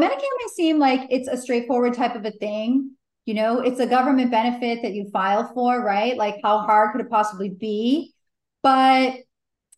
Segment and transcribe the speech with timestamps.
[0.00, 2.92] Medicare may seem like it's a straightforward type of a thing.
[3.26, 6.16] You know, it's a government benefit that you file for, right?
[6.16, 8.14] Like, how hard could it possibly be?
[8.62, 9.14] But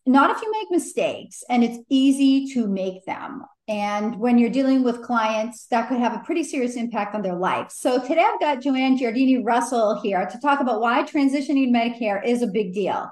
[0.06, 3.44] not if you make mistakes, and it's easy to make them.
[3.68, 7.36] And when you're dealing with clients, that could have a pretty serious impact on their
[7.36, 7.70] life.
[7.70, 12.42] So today I've got Joanne Giardini Russell here to talk about why transitioning Medicare is
[12.42, 13.08] a big deal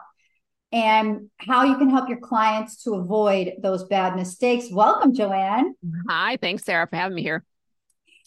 [0.72, 4.66] and how you can help your clients to avoid those bad mistakes.
[4.70, 5.74] Welcome, Joanne.
[6.08, 7.44] Hi, thanks, Sara, for having me here.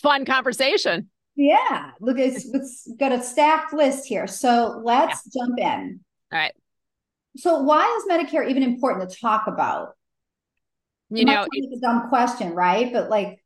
[0.01, 1.09] Fun conversation.
[1.35, 4.27] Yeah, look, it's, it's got a stacked list here.
[4.27, 5.41] So let's yeah.
[5.41, 5.99] jump in.
[6.31, 6.53] All right.
[7.35, 9.95] So, why is Medicare even important to talk about?
[11.09, 12.91] You know, it's a dumb question, right?
[12.91, 13.42] But like,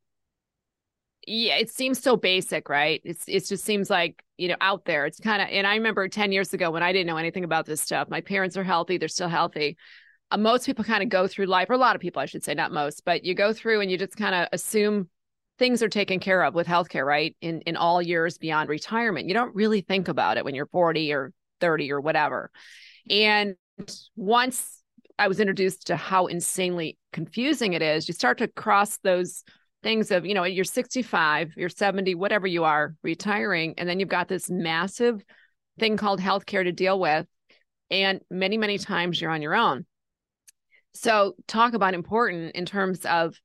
[1.27, 3.02] yeah, it seems so basic, right?
[3.04, 5.05] It's it just seems like you know out there.
[5.05, 7.66] It's kind of, and I remember ten years ago when I didn't know anything about
[7.66, 8.09] this stuff.
[8.09, 9.77] My parents are healthy; they're still healthy.
[10.32, 12.45] Uh, most people kind of go through life, or a lot of people, I should
[12.45, 15.09] say, not most, but you go through and you just kind of assume
[15.59, 17.35] things are taken care of with healthcare, right?
[17.41, 21.12] In in all years beyond retirement, you don't really think about it when you're forty
[21.12, 22.52] or thirty or whatever.
[23.09, 23.55] And
[24.15, 24.82] once
[25.20, 29.43] I was introduced to how insanely confusing it is, you start to cross those
[29.84, 34.10] things of, you know, you're 65, you're 70, whatever you are, retiring, and then you've
[34.10, 35.22] got this massive
[35.80, 37.26] thing called healthcare to deal with.
[37.90, 39.86] And many, many times you're on your own.
[40.94, 43.40] So, talk about important in terms of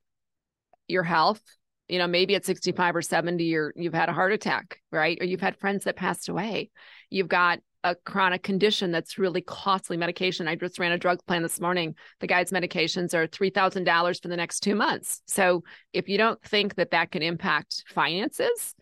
[0.87, 1.41] your health.
[1.87, 5.17] You know, maybe at 65 or 70, you're you've had a heart attack, right?
[5.21, 6.71] Or you've had friends that passed away.
[7.09, 10.47] You've got a chronic condition that's really costly medication.
[10.47, 11.95] I just ran a drug plan this morning.
[12.19, 15.21] The guy's medications are $3,000 for the next two months.
[15.27, 18.73] So if you don't think that that can impact finances,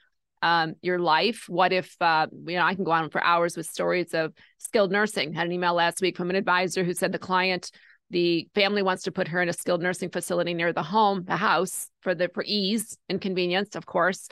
[0.44, 3.68] um, your life, what if, uh, you know, I can go on for hours with
[3.68, 5.34] stories of skilled nursing.
[5.34, 7.72] Had an email last week from an advisor who said the client,
[8.10, 11.38] the family wants to put her in a skilled nursing facility near the home, the
[11.38, 13.76] house for the, for ease and convenience.
[13.76, 14.28] Of course,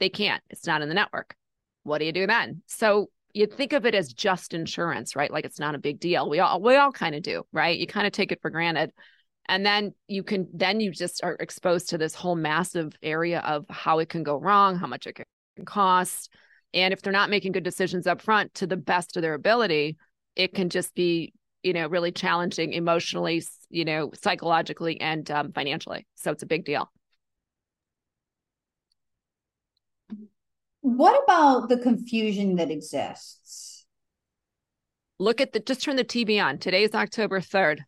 [0.00, 1.34] they can't, it's not in the network.
[1.82, 2.62] What do you do then?
[2.66, 5.30] So you think of it as just insurance, right?
[5.30, 6.30] Like it's not a big deal.
[6.30, 7.76] We all we all kind of do, right?
[7.76, 8.92] You kind of take it for granted.
[9.46, 13.66] And then you can then you just are exposed to this whole massive area of
[13.68, 15.26] how it can go wrong, how much it can
[15.66, 16.30] cost.
[16.72, 19.96] And if they're not making good decisions up front to the best of their ability,
[20.36, 26.06] it can just be, you know, really challenging emotionally, you know, psychologically and um, financially.
[26.14, 26.90] So it's a big deal.
[30.84, 33.86] What about the confusion that exists?
[35.18, 36.58] Look at the just turn the TV on.
[36.58, 37.78] Today is October 3rd.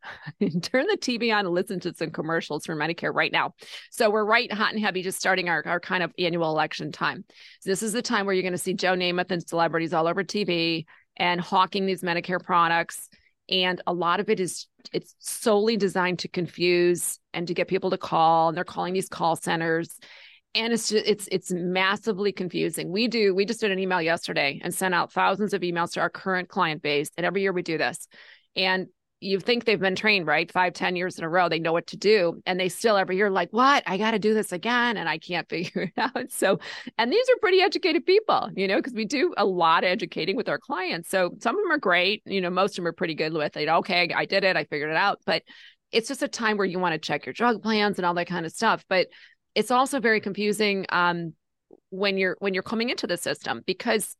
[0.63, 3.53] turn the TV on and listen to some commercials for Medicare right now.
[3.91, 7.27] So we're right hot and heavy, just starting our, our kind of annual election time.
[7.61, 10.07] So this is the time where you're going to see Joe Namath and celebrities all
[10.07, 10.87] over TV
[11.19, 13.11] and hawking these Medicare products.
[13.51, 17.91] And a lot of it is it's solely designed to confuse and to get people
[17.91, 18.49] to call.
[18.49, 19.99] And they're calling these call centers
[20.57, 22.91] and it's just, it's it's massively confusing.
[22.91, 26.01] We do we just did an email yesterday and sent out thousands of emails to
[26.01, 28.09] our current client base, and every year we do this.
[28.57, 28.87] And
[29.21, 30.51] you think they've been trained right?
[30.51, 33.17] Five ten years in a row they know what to do and they still every
[33.17, 33.83] year like what?
[33.87, 36.31] I got to do this again and i can't figure it out.
[36.31, 36.59] So
[36.99, 40.37] and these are pretty educated people you know because we do a lot of educating
[40.37, 41.09] with our clients.
[41.09, 43.57] So some of them are great you know most of them are pretty good with
[43.57, 43.69] it.
[43.69, 45.21] Okay i did it i figured it out.
[45.25, 45.43] But
[45.93, 48.27] it's just a time where you want to check your drug plans and all that
[48.27, 48.85] kind of stuff.
[48.89, 49.07] But
[49.57, 51.33] it's also very confusing um,
[51.89, 54.15] when you're when you're coming into the system because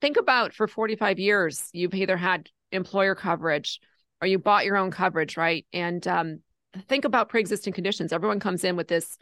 [0.00, 3.80] think about for 45 years you've either had employer coverage
[4.20, 5.66] or you bought your own coverage right?
[5.72, 6.40] And um,
[6.88, 8.12] think about pre-existing conditions.
[8.12, 9.16] Everyone comes in with this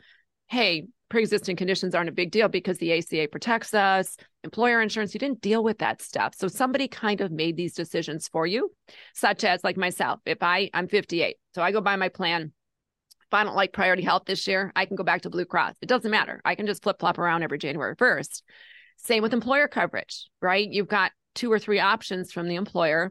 [0.48, 5.14] hey pre-existing conditions aren't a big deal because the aca protects us employer insurance.
[5.14, 6.34] You didn't deal with that stuff.
[6.34, 8.72] So somebody kind of made these decisions for you
[9.14, 12.52] such as like myself if i i'm 58 so i go buy my plan
[13.32, 15.76] if I don't like priority health this year, I can go back to Blue Cross.
[15.81, 16.43] It doesn't matter.
[16.44, 18.43] I can just flip flop around every January 1st.
[18.98, 20.69] Same with employer coverage, right?
[20.70, 23.10] You've got two or three options from the employer.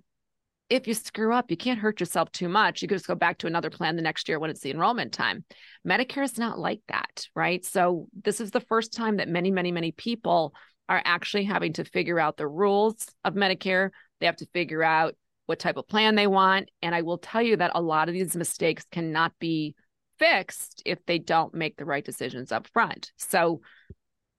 [0.69, 2.83] If you screw up, you can't hurt yourself too much.
[2.83, 5.11] You can just go back to another plan the next year when it's the enrollment
[5.11, 5.43] time.
[5.87, 7.65] Medicare is not like that, right?
[7.65, 10.53] So, this is the first time that many, many, many people
[10.87, 13.89] are actually having to figure out the rules of Medicare.
[14.19, 15.15] They have to figure out
[15.47, 16.69] what type of plan they want.
[16.83, 19.75] And I will tell you that a lot of these mistakes cannot be
[20.21, 23.11] fixed if they don't make the right decisions up front.
[23.17, 23.61] So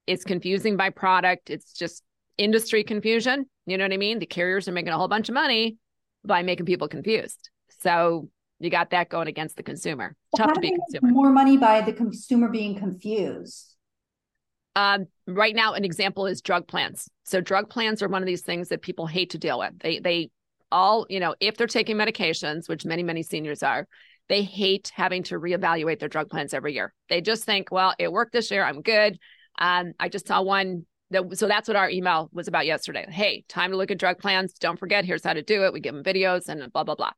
[0.07, 1.51] it's confusing by product.
[1.51, 2.05] It's just
[2.39, 3.47] industry confusion.
[3.67, 4.21] You know what I mean?
[4.21, 5.77] The carriers are making a whole bunch of money
[6.25, 7.51] by making people confused.
[7.81, 8.29] So
[8.61, 10.15] you got that going against the consumer.
[10.33, 11.13] Well, Tough to be consumer.
[11.13, 13.75] More money by the consumer being confused.
[14.77, 17.09] Um, right now, an example is drug plans.
[17.25, 19.79] So drug plans are one of these things that people hate to deal with.
[19.81, 20.31] They they
[20.71, 23.87] all, you know, if they're taking medications, which many, many seniors are,
[24.29, 26.95] they hate having to reevaluate their drug plans every year.
[27.09, 28.65] They just think, well, it worked this year.
[28.65, 29.19] I'm good.
[29.59, 33.07] Um, I just saw one that, so that's what our email was about yesterday.
[33.09, 34.55] Hey, time to look at drug plans.
[34.55, 35.73] Don't forget, here's how to do it.
[35.73, 37.13] We give them videos and blah, blah, blah.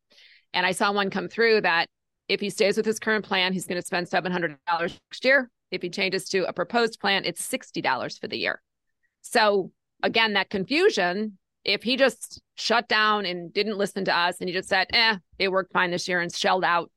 [0.53, 1.89] And I saw one come through that
[2.29, 5.51] if he stays with his current plan, he's going to spend $700 next year.
[5.71, 8.63] If he changes to a proposed plan, it's $60 for the year.
[9.23, 9.73] So
[10.03, 14.55] again, that confusion, if he just shut down and didn't listen to us and he
[14.55, 16.91] just said, eh, it worked fine this year and shelled out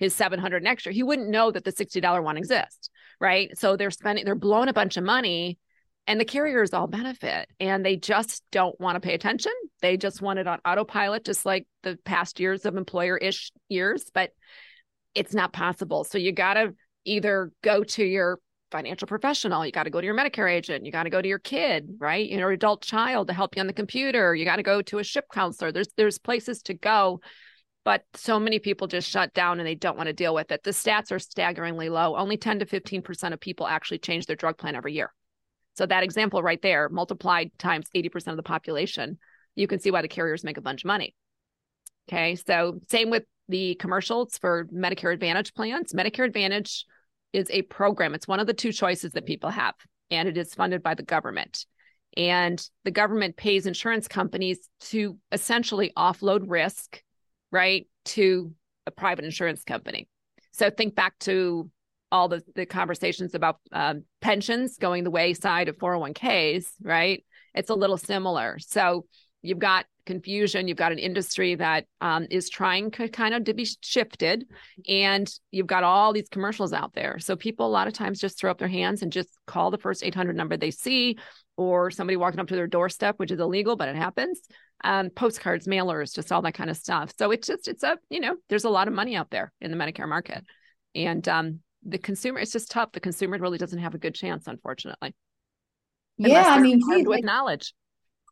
[0.00, 2.90] his 700 next year, he wouldn't know that the $60 one exists.
[3.20, 3.56] Right.
[3.56, 5.58] So they're spending, they're blowing a bunch of money
[6.06, 9.52] and the carriers all benefit and they just don't want to pay attention.
[9.82, 14.10] They just want it on autopilot, just like the past years of employer ish years,
[14.12, 14.30] but
[15.14, 16.04] it's not possible.
[16.04, 16.74] So you got to
[17.04, 20.92] either go to your financial professional, you got to go to your Medicare agent, you
[20.92, 22.28] got to go to your kid, right?
[22.28, 24.34] Your adult child to help you on the computer.
[24.34, 25.72] You got to go to a ship counselor.
[25.72, 27.20] There's there's places to go
[27.84, 30.62] but so many people just shut down and they don't want to deal with it.
[30.62, 32.16] The stats are staggeringly low.
[32.16, 35.12] Only 10 to 15% of people actually change their drug plan every year.
[35.76, 39.18] So that example right there, multiplied times 80% of the population,
[39.54, 41.14] you can see why the carriers make a bunch of money.
[42.08, 42.34] Okay.
[42.34, 45.92] So same with the commercials for Medicare Advantage plans.
[45.92, 46.84] Medicare Advantage
[47.32, 48.14] is a program.
[48.14, 49.74] It's one of the two choices that people have,
[50.10, 51.66] and it is funded by the government.
[52.16, 57.02] And the government pays insurance companies to essentially offload risk,
[57.50, 58.52] right, to
[58.86, 60.08] a private insurance company.
[60.52, 61.70] So think back to
[62.12, 67.24] all the, the conversations about um, pensions going the wayside of 401ks, right?
[67.54, 68.58] It's a little similar.
[68.58, 69.06] So
[69.42, 73.54] you've got confusion, you've got an industry that um, is trying to kind of to
[73.54, 74.44] be shifted,
[74.88, 77.18] and you've got all these commercials out there.
[77.20, 79.78] So people a lot of times just throw up their hands and just call the
[79.78, 81.16] first 800 number they see,
[81.60, 84.40] or somebody walking up to their doorstep, which is illegal, but it happens.
[84.82, 87.12] Um, postcards, mailers, just all that kind of stuff.
[87.18, 89.70] So it's just it's a you know there's a lot of money out there in
[89.70, 90.42] the Medicare market,
[90.94, 92.92] and um, the consumer it's just tough.
[92.92, 95.14] The consumer really doesn't have a good chance unfortunately.
[96.16, 97.74] Yeah i mean geez, with like, knowledge.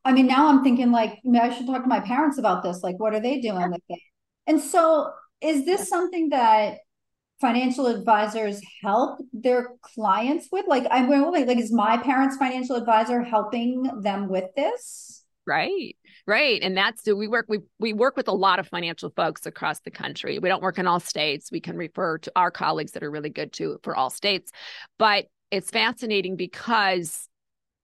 [0.06, 2.82] I mean now i'm thinking like maybe i should talk to my parents about this.
[2.82, 3.60] Like what are they doing?
[3.60, 3.68] Yeah.
[3.68, 4.00] with it
[4.46, 5.10] and so
[5.42, 6.78] is this something that
[7.40, 13.22] financial advisors help their clients with like i'm like, like is my parents financial advisor
[13.22, 15.96] helping them with this right
[16.28, 16.62] Right.
[16.62, 19.90] And that's we work we we work with a lot of financial folks across the
[19.90, 20.38] country.
[20.38, 21.50] We don't work in all states.
[21.50, 24.52] We can refer to our colleagues that are really good too for all states.
[24.98, 27.26] But it's fascinating because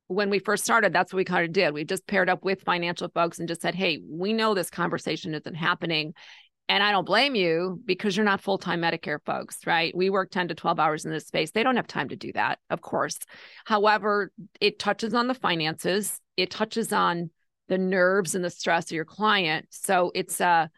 [0.09, 1.73] when we first started, that's what we kind of did.
[1.73, 5.35] We just paired up with financial folks and just said, hey, we know this conversation
[5.35, 6.13] isn't happening.
[6.69, 9.95] And I don't blame you because you're not full time Medicare folks, right?
[9.95, 11.51] We work 10 to 12 hours in this space.
[11.51, 13.19] They don't have time to do that, of course.
[13.67, 17.31] However, it touches on the finances, it touches on
[17.69, 19.67] the nerves and the stress of your client.
[19.71, 20.71] So it's a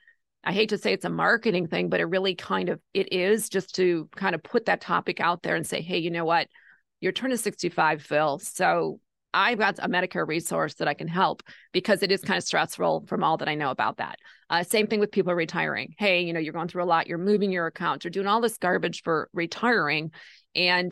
[0.44, 3.48] I hate to say it's a marketing thing, but it really kind of it is
[3.48, 6.48] just to kind of put that topic out there and say, hey, you know what?
[7.00, 8.38] You're turning 65, Phil.
[8.38, 9.00] So
[9.36, 11.42] I've got a Medicare resource that I can help
[11.72, 14.18] because it is kind of stressful from all that I know about that.
[14.48, 15.94] Uh, same thing with people retiring.
[15.98, 17.06] Hey, you know, you're going through a lot.
[17.06, 18.02] You're moving your account.
[18.02, 20.10] You're doing all this garbage for retiring,
[20.54, 20.90] and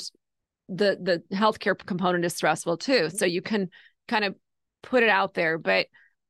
[0.68, 3.08] the the healthcare component is stressful too.
[3.08, 3.70] So you can
[4.08, 4.34] kind of
[4.82, 5.86] put it out there, but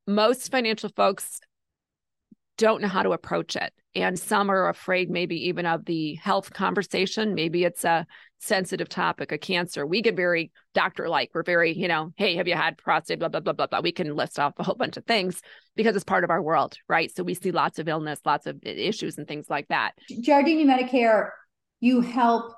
[0.06, 1.40] most financial folks
[2.58, 3.72] don't know how to approach it.
[3.96, 7.34] And some are afraid, maybe even of the health conversation.
[7.34, 8.06] Maybe it's a
[8.44, 9.86] sensitive topic, a cancer.
[9.86, 11.30] We get very doctor like.
[11.34, 13.18] We're very, you know, hey, have you had prostate?
[13.18, 13.80] Blah, blah, blah, blah, blah.
[13.80, 15.40] We can list off a whole bunch of things
[15.76, 17.14] because it's part of our world, right?
[17.14, 19.92] So we see lots of illness, lots of issues, and things like that.
[20.10, 21.30] Giardini Medicare,
[21.80, 22.52] you help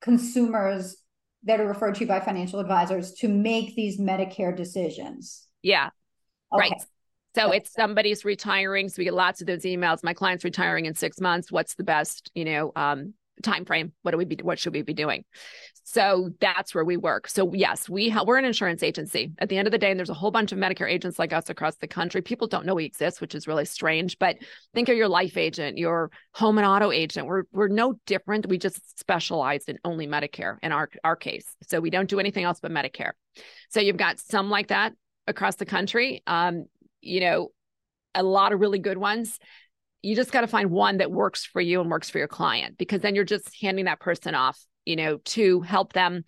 [0.00, 0.96] consumers
[1.44, 5.46] that are referred to by financial advisors to make these Medicare decisions.
[5.62, 5.90] Yeah.
[6.52, 6.70] Okay.
[6.70, 6.82] Right.
[7.34, 7.56] So okay.
[7.58, 8.88] it's somebody's retiring.
[8.88, 10.04] So we get lots of those emails.
[10.04, 11.50] My client's retiring in six months.
[11.50, 14.82] What's the best, you know, um, time frame what do we be what should we
[14.82, 15.24] be doing?
[15.84, 17.28] So that's where we work.
[17.28, 19.32] So yes we ha- we're an insurance agency.
[19.38, 21.32] At the end of the day and there's a whole bunch of medicare agents like
[21.32, 22.22] us across the country.
[22.22, 24.36] People don't know we exist which is really strange but
[24.74, 27.26] think of your life agent your home and auto agent.
[27.26, 28.46] We're we're no different.
[28.46, 31.46] We just specialize in only medicare in our our case.
[31.68, 33.12] So we don't do anything else but medicare.
[33.70, 34.92] So you've got some like that
[35.26, 36.22] across the country.
[36.26, 36.66] Um
[37.00, 37.50] you know
[38.14, 39.38] a lot of really good ones
[40.02, 42.76] you just got to find one that works for you and works for your client
[42.76, 46.24] because then you're just handing that person off, you know, to help them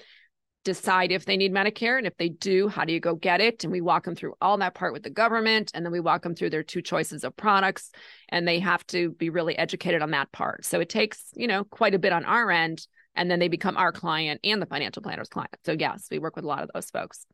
[0.65, 1.99] decide if they need Medicare.
[1.99, 3.65] And if they do, how do you go get it?
[3.65, 5.71] And we walk them through all that part with the government.
[5.75, 7.91] And then we walk them through their two choices of products.
[8.31, 10.65] And they have to be really educated on that part.
[10.65, 12.87] So it takes, you know, quite a bit on our end.
[13.15, 15.55] And then they become our client and the financial planner's client.
[15.65, 17.27] So, yes, we work with a lot of those folks.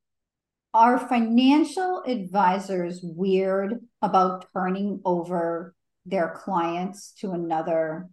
[0.74, 5.74] Are financial advisors weird about turning over
[6.06, 8.08] their clients to another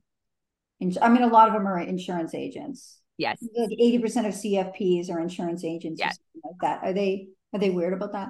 [1.02, 3.00] I mean, a lot of them are insurance agents.
[3.18, 3.40] Yes.
[3.56, 6.20] Like 80% of CFPs are insurance agents yes.
[6.44, 6.84] like that.
[6.84, 8.30] Are they are they weird about that?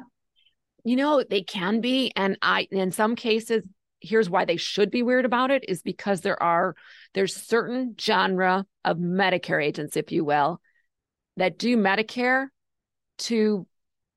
[0.86, 2.14] You know, they can be.
[2.16, 3.68] And I in some cases,
[4.00, 6.76] here's why they should be weird about it is because there are
[7.14, 10.62] there's certain genre of Medicare agents, if you will,
[11.36, 12.48] that do Medicare
[13.18, 13.68] to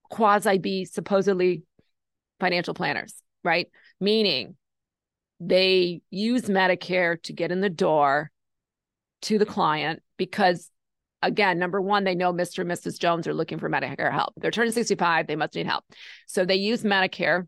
[0.08, 1.64] quasi be supposedly
[2.38, 3.68] financial planners, right?
[3.98, 4.56] Meaning
[5.40, 8.30] they use Medicare to get in the door
[9.22, 10.70] to the client because
[11.22, 12.60] again, number one, they know Mr.
[12.60, 12.98] and Mrs.
[12.98, 14.34] Jones are looking for Medicare help.
[14.36, 15.84] They're turning 65, they must need help.
[16.26, 17.46] So they use Medicare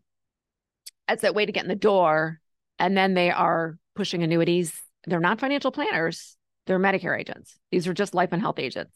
[1.07, 2.39] as that way to get in the door.
[2.79, 4.73] And then they are pushing annuities.
[5.05, 7.57] They're not financial planners, they're Medicare agents.
[7.71, 8.93] These are just life and health agents.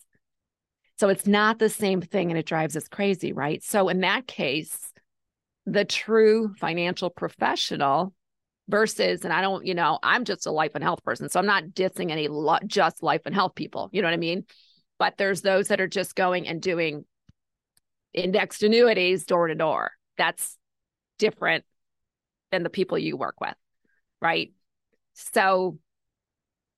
[0.99, 3.63] So it's not the same thing and it drives us crazy, right?
[3.63, 4.75] So in that case,
[5.67, 8.13] the true financial professional
[8.69, 11.45] versus and i don't you know i'm just a life and health person so i'm
[11.45, 14.43] not dissing any lo- just life and health people you know what i mean?
[14.99, 17.05] But there's those that are just going and doing
[18.15, 19.91] indexed annuities door to door.
[20.17, 20.57] That's
[21.19, 21.65] different
[22.51, 23.53] than the people you work with
[24.21, 24.51] right?
[25.13, 25.77] So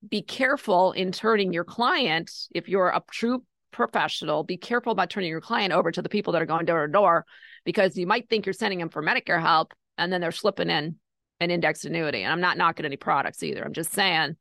[0.08, 5.30] be careful in turning your client if you're a true professional be careful about turning
[5.30, 7.24] your client over to the people that are going door to door
[7.66, 10.96] because you might think you're sending them for medicare help and then they're slipping in
[11.40, 12.24] an indexed annuity.
[12.24, 13.64] And I'm not knocking any products either.
[13.64, 14.36] I'm just saying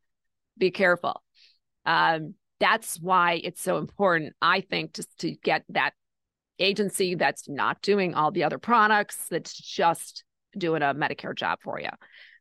[0.56, 1.22] be careful.
[1.86, 5.92] Um, that's why it's so important, I think, just to get that
[6.58, 10.24] agency that's not doing all the other products, that's just
[10.56, 11.90] doing a Medicare job for you.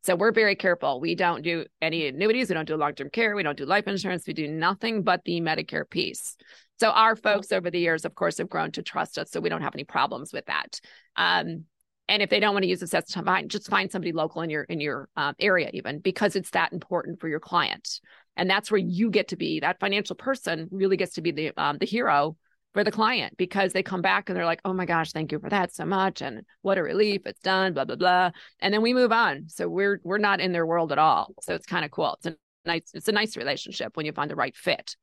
[0.04, 1.00] So we're very careful.
[1.00, 2.50] We don't do any annuities.
[2.50, 3.36] We don't do long term care.
[3.36, 4.26] We don't do life insurance.
[4.26, 6.36] We do nothing but the Medicare piece.
[6.80, 9.32] So our folks over the years, of course, have grown to trust us.
[9.32, 10.80] So we don't have any problems with that.
[11.16, 11.66] Um,
[12.10, 13.50] and if they don't want to use this, that's fine.
[13.50, 17.20] Just find somebody local in your in your uh, area, even because it's that important
[17.20, 18.00] for your client.
[18.36, 20.70] And that's where you get to be that financial person.
[20.72, 22.38] Really gets to be the um, the hero
[22.74, 25.40] for the client because they come back and they're like, "Oh my gosh, thank you
[25.40, 27.74] for that so much," and what a relief it's done.
[27.74, 29.50] Blah blah blah, and then we move on.
[29.50, 31.34] So we're we're not in their world at all.
[31.42, 32.18] So it's kind of cool.
[32.20, 32.36] It's a
[32.66, 34.96] nice it's a nice relationship when you find the right fit.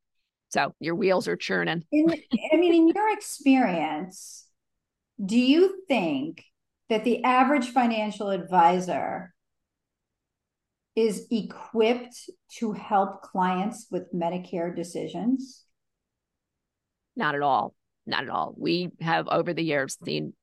[0.49, 1.85] So your wheels are churning.
[1.93, 4.47] In, I mean, in your experience,
[5.23, 6.45] do you think
[6.91, 9.33] that the average financial advisor
[10.97, 15.65] is equipped to help clients with Medicare decisions?
[17.17, 17.75] Not at all.
[18.07, 18.55] Not at all.
[18.57, 20.35] We have over the years seen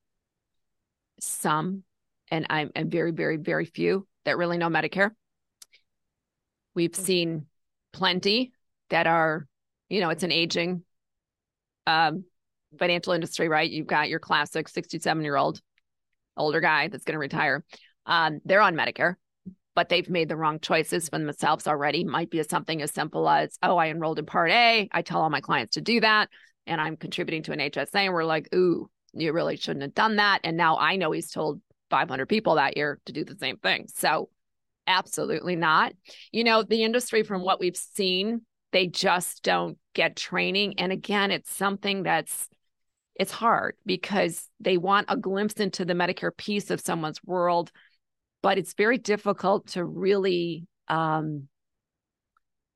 [1.19, 1.83] some,
[2.29, 5.11] and I'm and very, very, very few that really know Medicare.
[6.73, 7.45] We've seen
[7.93, 8.53] plenty
[8.89, 9.47] that are,
[9.89, 10.83] you know, it's an aging
[11.85, 12.23] um,
[12.79, 13.69] financial industry, right?
[13.69, 15.61] You've got your classic 67 year old
[16.37, 17.63] older guy that's going to retire.
[18.05, 19.15] Um, they're on Medicare,
[19.75, 22.03] but they've made the wrong choices for themselves already.
[22.03, 24.89] Might be something as simple as, oh, I enrolled in Part A.
[24.91, 26.29] I tell all my clients to do that,
[26.67, 27.95] and I'm contributing to an HSA.
[27.95, 30.39] And we're like, ooh, you really shouldn't have done that.
[30.43, 33.87] And now I know he's told 500 people that year to do the same thing.
[33.93, 34.29] So,
[34.87, 35.93] absolutely not.
[36.31, 40.75] You know, the industry, from what we've seen, they just don't get training.
[40.79, 42.47] And again, it's something that's
[43.21, 47.71] it's hard because they want a glimpse into the Medicare piece of someone's world,
[48.41, 51.47] but it's very difficult to really um,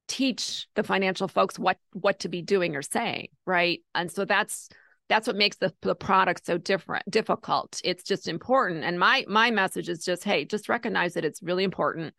[0.08, 3.80] teach the financial folks what what to be doing or saying, right?
[3.96, 4.70] And so that's
[5.10, 7.82] that's what makes the, the product so different difficult.
[7.84, 8.84] It's just important.
[8.84, 12.14] And my my message is just hey just recognize that it's really important.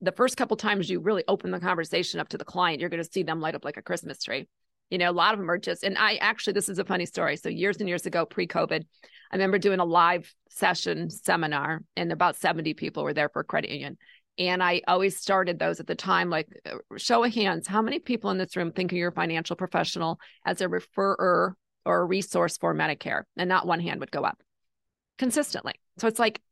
[0.00, 3.04] The first couple times you really open the conversation up to the client you're going
[3.04, 4.48] to see them light up like a christmas tree
[4.92, 7.06] you know, a lot of them are just, and I actually, this is a funny
[7.06, 7.38] story.
[7.38, 8.84] So years and years ago, pre COVID,
[9.30, 13.70] I remember doing a live session seminar and about 70 people were there for credit
[13.70, 13.96] union.
[14.36, 18.00] And I always started those at the time, like uh, show of hands, how many
[18.00, 21.52] people in this room think you're a financial professional as a referrer
[21.86, 23.22] or a resource for Medicare?
[23.38, 24.42] And not one hand would go up
[25.16, 25.72] consistently.
[25.96, 26.42] So it's like,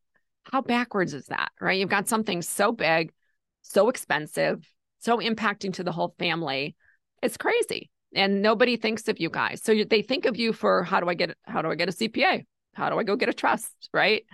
[0.44, 1.50] how backwards is that?
[1.60, 1.78] Right.
[1.78, 3.12] You've got something so big,
[3.60, 4.66] so expensive,
[5.00, 6.74] so impacting to the whole family.
[7.22, 9.62] It's crazy and nobody thinks of you guys.
[9.62, 11.92] So they think of you for how do I get how do I get a
[11.92, 12.44] CPA?
[12.74, 14.24] How do I go get a trust, right?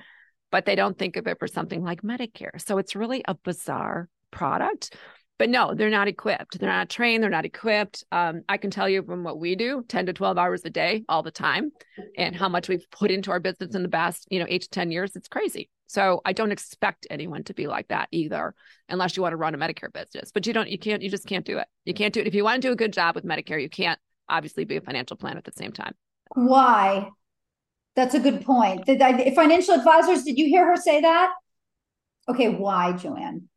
[0.50, 2.60] But they don't think of it for something like Medicare.
[2.60, 4.94] So it's really a bizarre product.
[5.38, 6.58] But no, they're not equipped.
[6.58, 7.22] They're not trained.
[7.22, 8.04] They're not equipped.
[8.10, 11.04] Um, I can tell you from what we do, 10 to 12 hours a day,
[11.10, 11.72] all the time,
[12.16, 14.68] and how much we've put into our business in the past, you know, eight to
[14.70, 15.14] 10 years.
[15.14, 15.68] It's crazy.
[15.86, 18.54] So I don't expect anyone to be like that either,
[18.88, 20.32] unless you want to run a Medicare business.
[20.32, 21.68] But you don't, you can't, you just can't do it.
[21.84, 22.26] You can't do it.
[22.26, 24.80] If you want to do a good job with Medicare, you can't obviously be a
[24.80, 25.94] financial plan at the same time.
[26.34, 27.10] Why?
[27.94, 28.84] That's a good point.
[28.84, 31.32] Did I, financial advisors, did you hear her say that?
[32.28, 33.48] Okay, why, Joanne?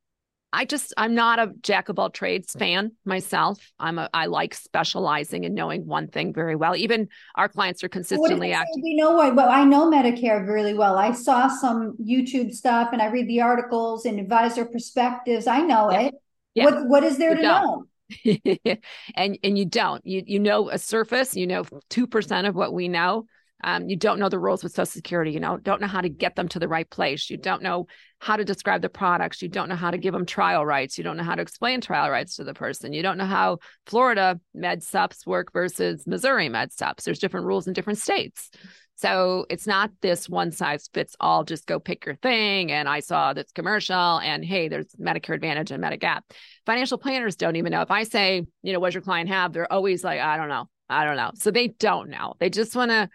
[0.51, 3.71] I just I'm not a jack of all trades fan myself.
[3.79, 6.75] I'm a I like specializing and knowing one thing very well.
[6.75, 8.81] Even our clients are consistently active.
[8.81, 10.97] We know what well, I know Medicare really well.
[10.97, 15.45] I saw some YouTube stuff and I read the articles and advisor perspectives.
[15.45, 16.01] I know yeah.
[16.01, 16.15] it.
[16.55, 16.65] Yeah.
[16.65, 17.63] What what is there you to don't.
[17.63, 18.75] know?
[19.15, 20.03] and and you don't.
[20.05, 23.25] You you know a surface, you know 2% of what we know
[23.63, 25.31] um, you don't know the rules with Social Security.
[25.31, 27.29] You know, don't know how to get them to the right place.
[27.29, 27.87] You don't know
[28.19, 29.41] how to describe the products.
[29.41, 30.97] You don't know how to give them trial rights.
[30.97, 32.93] You don't know how to explain trial rights to the person.
[32.93, 37.03] You don't know how Florida med sups work versus Missouri med sups.
[37.03, 38.49] There's different rules in different states.
[38.95, 42.69] So it's not this one size fits all, just go pick your thing.
[42.73, 46.23] And I saw this commercial and hey, there's Medicare Advantage and Medigap.
[46.65, 47.81] Financial planners don't even know.
[47.81, 49.53] If I say, you know, what does your client have?
[49.53, 50.67] They're always like, I don't know.
[50.89, 51.31] I don't know.
[51.35, 52.33] So they don't know.
[52.39, 53.09] They just want to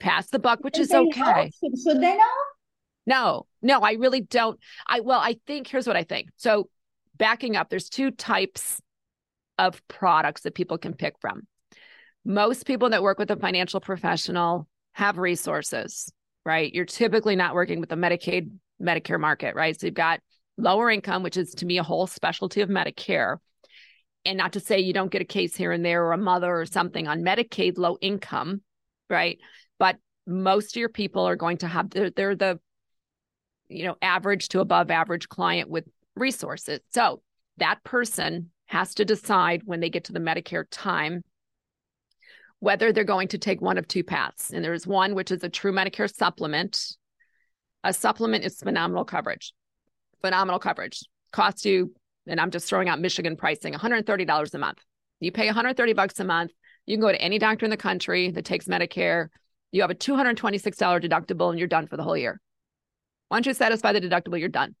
[0.00, 1.50] pass the buck, which is okay.
[1.60, 2.24] Should, should they know?
[3.06, 4.58] No, no, I really don't.
[4.86, 6.28] I well, I think here's what I think.
[6.36, 6.68] So
[7.16, 8.80] backing up, there's two types
[9.58, 11.42] of products that people can pick from.
[12.24, 16.12] Most people that work with a financial professional have resources,
[16.44, 16.72] right?
[16.72, 19.78] You're typically not working with the Medicaid, Medicare market, right?
[19.78, 20.20] So you've got
[20.56, 23.36] lower income, which is to me a whole specialty of Medicare.
[24.24, 26.60] And not to say you don't get a case here and there or a mother
[26.60, 28.62] or something on Medicaid low income,
[29.08, 29.38] right?
[29.80, 29.96] But
[30.26, 32.60] most of your people are going to have they're, they're the
[33.68, 35.84] you know average to above average client with
[36.14, 36.78] resources.
[36.92, 37.22] So
[37.56, 41.22] that person has to decide when they get to the medicare time
[42.60, 44.50] whether they're going to take one of two paths.
[44.50, 46.94] And there's one which is a true medicare supplement.
[47.82, 49.54] A supplement is phenomenal coverage
[50.20, 51.00] phenomenal coverage.
[51.32, 51.94] Costs you
[52.26, 54.78] and i'm just throwing out michigan pricing $130 a month.
[55.20, 56.50] You pay 130 bucks a month.
[56.86, 59.28] You can go to any doctor in the country that takes medicare
[59.72, 62.40] you have a $226 deductible and you're done for the whole year.
[63.30, 64.74] Once you satisfy the deductible, you're done.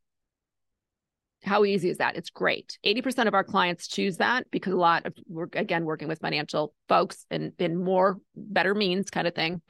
[1.42, 2.16] How easy is that?
[2.16, 2.78] It's great.
[2.84, 6.74] 80% of our clients choose that because a lot of we're again working with financial
[6.86, 9.62] folks and in more better means kind of thing.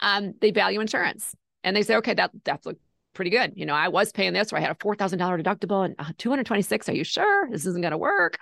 [0.00, 2.66] Um, they value insurance and they say, okay, that that's
[3.12, 3.52] pretty good.
[3.56, 5.94] You know, I was paying this, or I had a four thousand dollar deductible and
[5.98, 6.88] uh, 226.
[6.88, 8.38] Are you sure this isn't going to work?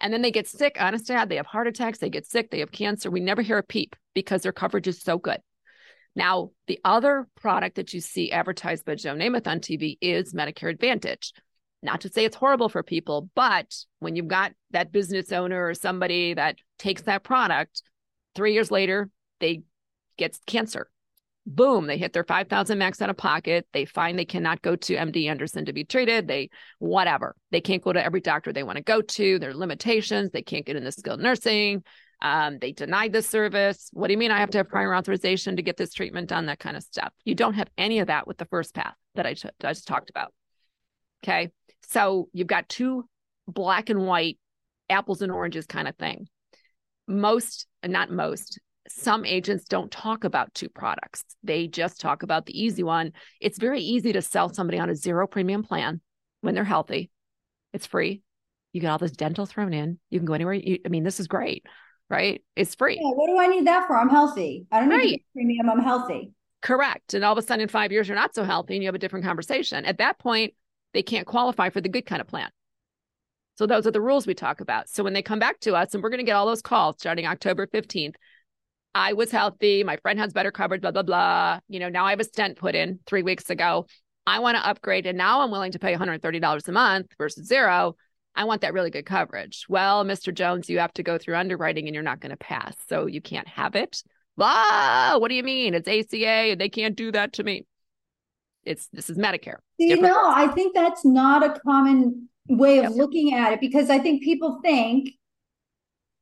[0.00, 0.76] And then they get sick.
[0.78, 1.98] Honest to God, they have heart attacks.
[1.98, 2.50] They get sick.
[2.50, 3.10] They have cancer.
[3.10, 5.38] We never hear a peep because their coverage is so good.
[6.18, 10.68] Now, the other product that you see advertised by Joe Namath on TV is Medicare
[10.68, 11.32] Advantage.
[11.80, 15.74] Not to say it's horrible for people, but when you've got that business owner or
[15.74, 17.84] somebody that takes that product,
[18.34, 19.62] three years later, they
[20.16, 20.90] get cancer.
[21.46, 23.68] Boom, they hit their 5,000 max out of pocket.
[23.72, 26.26] They find they cannot go to MD Anderson to be treated.
[26.26, 26.50] They,
[26.80, 29.38] whatever, they can't go to every doctor they want to go to.
[29.38, 30.32] There are limitations.
[30.32, 31.84] They can't get into skilled nursing.
[32.20, 33.90] Um, they denied the service.
[33.92, 36.46] What do you mean I have to have prior authorization to get this treatment done?
[36.46, 37.12] That kind of stuff.
[37.24, 39.86] You don't have any of that with the first path that I, t- I just
[39.86, 40.32] talked about.
[41.22, 41.50] Okay.
[41.88, 43.04] So you've got two
[43.46, 44.38] black and white
[44.90, 46.26] apples and oranges kind of thing.
[47.06, 51.22] Most, not most, some agents don't talk about two products.
[51.42, 53.12] They just talk about the easy one.
[53.40, 56.00] It's very easy to sell somebody on a zero premium plan
[56.40, 57.10] when they're healthy.
[57.72, 58.22] It's free.
[58.72, 59.98] You get all this dental thrown in.
[60.10, 60.54] You can go anywhere.
[60.54, 61.64] You, I mean, this is great
[62.10, 62.42] right?
[62.56, 62.98] It's free.
[63.00, 63.96] Yeah, what do I need that for?
[63.96, 64.66] I'm healthy.
[64.72, 65.68] I don't need premium.
[65.70, 66.32] I'm healthy.
[66.60, 67.14] Correct.
[67.14, 68.94] And all of a sudden, in five years, you're not so healthy and you have
[68.94, 69.84] a different conversation.
[69.84, 70.54] At that point,
[70.92, 72.50] they can't qualify for the good kind of plan.
[73.56, 74.88] So those are the rules we talk about.
[74.88, 76.96] So when they come back to us, and we're going to get all those calls
[76.98, 78.14] starting October 15th.
[78.94, 79.84] I was healthy.
[79.84, 81.60] My friend has better coverage, blah, blah, blah.
[81.68, 83.86] You know, now I have a stent put in three weeks ago.
[84.26, 87.96] I want to upgrade and now I'm willing to pay $130 a month versus zero.
[88.38, 89.66] I want that really good coverage.
[89.68, 90.32] Well, Mr.
[90.32, 92.76] Jones, you have to go through underwriting and you're not going to pass.
[92.88, 94.04] So you can't have it.
[94.36, 95.18] Blah.
[95.18, 95.74] What do you mean?
[95.74, 96.52] It's ACA.
[96.52, 97.66] And they can't do that to me.
[98.62, 99.56] It's this is Medicare.
[99.78, 102.92] You know, I think that's not a common way of yep.
[102.94, 105.10] looking at it because I think people think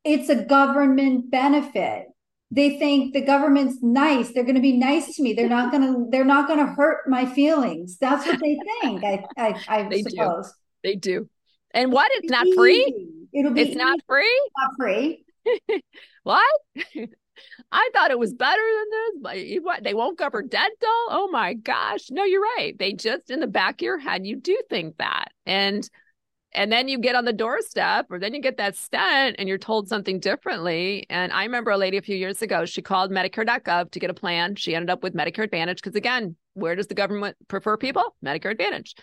[0.03, 2.05] it's a government benefit.
[2.49, 4.31] They think the government's nice.
[4.31, 5.33] They're going to be nice to me.
[5.33, 6.07] They're not going to.
[6.09, 7.97] They're not going to hurt my feelings.
[7.99, 9.03] That's what they think.
[9.03, 10.53] I, I, I they suppose do.
[10.83, 11.29] they do.
[11.73, 12.09] And what?
[12.13, 13.09] It's not free?
[13.33, 13.77] It'll be It's easy.
[13.79, 14.49] not free?
[14.57, 15.23] Not free.
[16.23, 16.43] what?
[17.71, 18.89] I thought it was better than
[19.23, 20.75] this, but they won't cover dental.
[21.09, 22.09] Oh my gosh.
[22.09, 22.73] No, you're right.
[22.77, 25.27] They just in the back of your head, you do think that.
[25.45, 25.87] And
[26.53, 29.57] and then you get on the doorstep or then you get that stent and you're
[29.59, 31.05] told something differently.
[31.09, 34.15] And I remember a lady a few years ago, she called Medicare.gov to get a
[34.15, 34.55] plan.
[34.55, 38.15] She ended up with Medicare Advantage because again, where does the government prefer people?
[38.25, 38.95] Medicare Advantage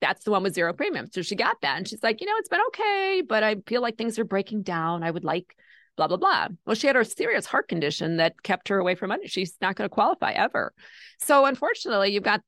[0.00, 1.08] that's the one with zero premium.
[1.12, 1.78] So she got that.
[1.78, 4.62] And she's like, you know, it's been okay, but I feel like things are breaking
[4.62, 5.02] down.
[5.02, 5.56] I would like
[5.96, 6.48] blah, blah, blah.
[6.66, 9.28] Well, she had a serious heart condition that kept her away from money.
[9.28, 10.72] She's not going to qualify ever.
[11.20, 12.40] So unfortunately, you've got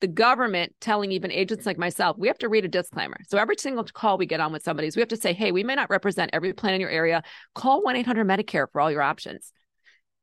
[0.00, 3.18] the government telling even agents like myself, we have to read a disclaimer.
[3.28, 5.52] So every single call we get on with somebody is we have to say, hey,
[5.52, 7.22] we may not represent every plan in your area.
[7.54, 9.52] Call 1 800 Medicare for all your options.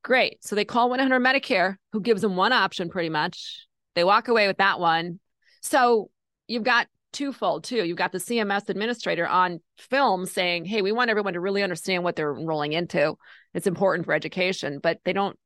[0.03, 0.43] Great.
[0.43, 3.67] So they call 1 800 Medicare, who gives them one option pretty much.
[3.95, 5.19] They walk away with that one.
[5.61, 6.11] So
[6.49, 7.85] you've got twofold too.
[7.85, 12.03] You've got the CMS administrator on film saying, hey, we want everyone to really understand
[12.03, 13.15] what they're enrolling into.
[13.53, 15.37] It's important for education, but they don't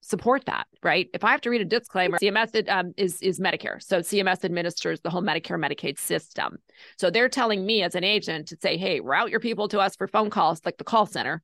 [0.00, 1.08] support that, right?
[1.14, 5.00] If I have to read a disclaimer, CMS um, is is Medicare, so CMS administers
[5.00, 6.58] the whole Medicare Medicaid system.
[6.98, 9.94] So they're telling me as an agent to say, "Hey, route your people to us
[9.94, 11.40] for phone calls, like the call center.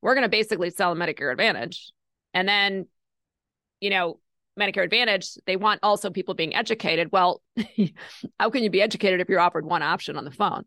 [0.00, 1.92] We're going to basically sell a Medicare Advantage,
[2.32, 2.86] and then,
[3.80, 4.20] you know,
[4.58, 7.10] Medicare Advantage, they want also people being educated.
[7.12, 7.42] Well,
[8.40, 10.64] how can you be educated if you're offered one option on the phone?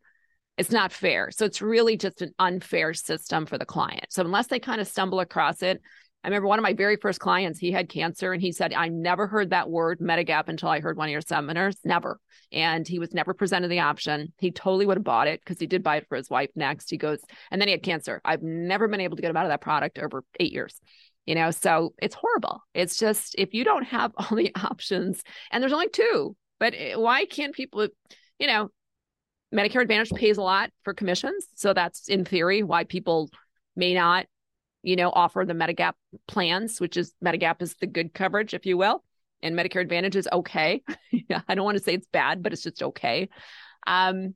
[0.58, 1.32] It's not fair.
[1.32, 4.08] So it's really just an unfair system for the client.
[4.10, 5.82] So unless they kind of stumble across it,
[6.24, 8.90] I remember one of my very first clients, he had cancer and he said, I
[8.90, 11.78] never heard that word Medigap until I heard one of your seminars.
[11.86, 12.20] Never.
[12.52, 14.34] And he was never presented the option.
[14.38, 16.90] He totally would have bought it because he did buy it for his wife next.
[16.90, 17.20] He goes,
[17.52, 18.20] and then he had cancer.
[18.26, 20.82] I've never been able to get him out of that product over eight years.
[21.30, 22.64] You know, so it's horrible.
[22.74, 26.96] It's just if you don't have all the options, and there's only two, but eh,
[26.96, 27.88] why can't people,
[28.40, 28.70] you know,
[29.54, 31.46] Medicare Advantage pays a lot for commissions.
[31.54, 33.30] So that's in theory why people
[33.76, 34.26] may not
[34.82, 35.94] you know, offer the Medigap
[36.28, 39.04] plans, which is Medigap is the good coverage, if you will,
[39.44, 40.82] and Medicare Advantage is okay.
[41.48, 43.30] I don't want to say it's bad, but it's just okay.
[43.86, 44.36] Um,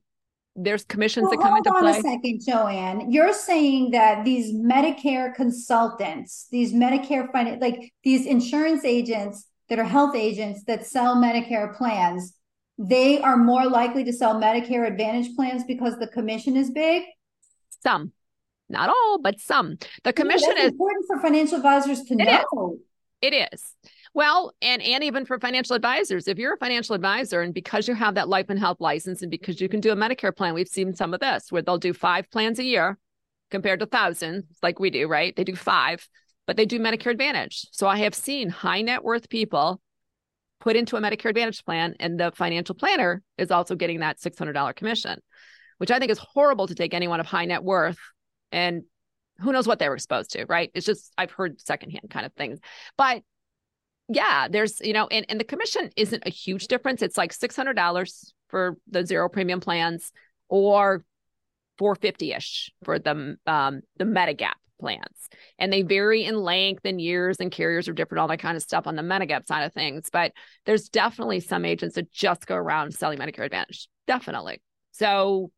[0.56, 1.92] there's commissions well, that come into play.
[1.92, 3.10] Hold on a second, Joanne.
[3.10, 7.28] You're saying that these Medicare consultants, these Medicare
[7.60, 12.34] like these insurance agents that are health agents that sell Medicare plans,
[12.78, 17.02] they are more likely to sell Medicare Advantage plans because the commission is big.
[17.82, 18.12] Some
[18.68, 19.78] not all, but some.
[20.02, 22.74] The commission yeah, is important for financial advisors to it know.
[22.74, 22.80] Is.
[23.20, 23.72] It is.
[24.14, 27.94] Well, and and even for financial advisors, if you're a financial advisor and because you
[27.94, 30.68] have that life and health license and because you can do a Medicare plan, we've
[30.68, 32.96] seen some of this where they'll do five plans a year
[33.50, 35.34] compared to thousands like we do, right?
[35.34, 36.08] They do five,
[36.46, 37.66] but they do Medicare Advantage.
[37.72, 39.80] So I have seen high net worth people
[40.60, 44.76] put into a Medicare Advantage plan and the financial planner is also getting that $600
[44.76, 45.20] commission,
[45.78, 47.98] which I think is horrible to take anyone of high net worth
[48.52, 48.84] and
[49.40, 50.70] who knows what they were exposed to, right?
[50.72, 52.60] It's just I've heard secondhand kind of things.
[52.96, 53.22] But
[54.08, 57.02] yeah, there's, you know, and, and the commission isn't a huge difference.
[57.02, 60.12] It's like $600 for the zero premium plans
[60.48, 61.02] or
[61.80, 65.28] 450-ish for the um the Medigap plans.
[65.58, 68.62] And they vary in length and years and carriers are different, all that kind of
[68.62, 70.08] stuff on the Medigap side of things.
[70.12, 70.32] But
[70.66, 73.88] there's definitely some agents that just go around selling Medicare Advantage.
[74.06, 74.60] Definitely.
[74.92, 75.50] So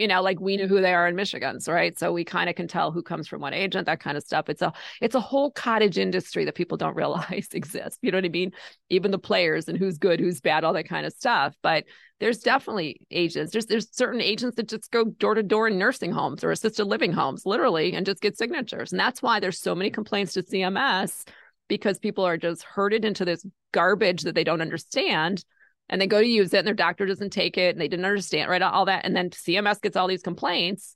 [0.00, 1.98] you know like we know who they are in michigan's right?
[1.98, 4.48] So we kind of can tell who comes from what agent that kind of stuff.
[4.48, 8.24] It's a it's a whole cottage industry that people don't realize exists you know what
[8.24, 8.52] i mean?
[8.88, 11.54] Even the players and who's good who's bad all that kind of stuff.
[11.62, 11.84] But
[12.18, 13.52] there's definitely agents.
[13.52, 16.84] There's there's certain agents that just go door to door in nursing homes or assisted
[16.84, 18.92] living homes literally and just get signatures.
[18.92, 21.26] And that's why there's so many complaints to cms
[21.68, 25.44] because people are just herded into this garbage that they don't understand
[25.90, 28.06] and they go to use it and their doctor doesn't take it and they didn't
[28.06, 29.04] understand right all that.
[29.04, 30.94] And then cms gets all these complaints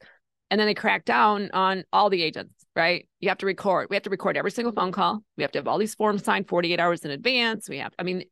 [0.50, 3.06] and then they crack down on all the agents right?
[3.20, 5.22] You have to record we have to record every single phone call.
[5.36, 7.68] We have to have all these forms signed 48 hours in advance.
[7.68, 8.24] We have i mean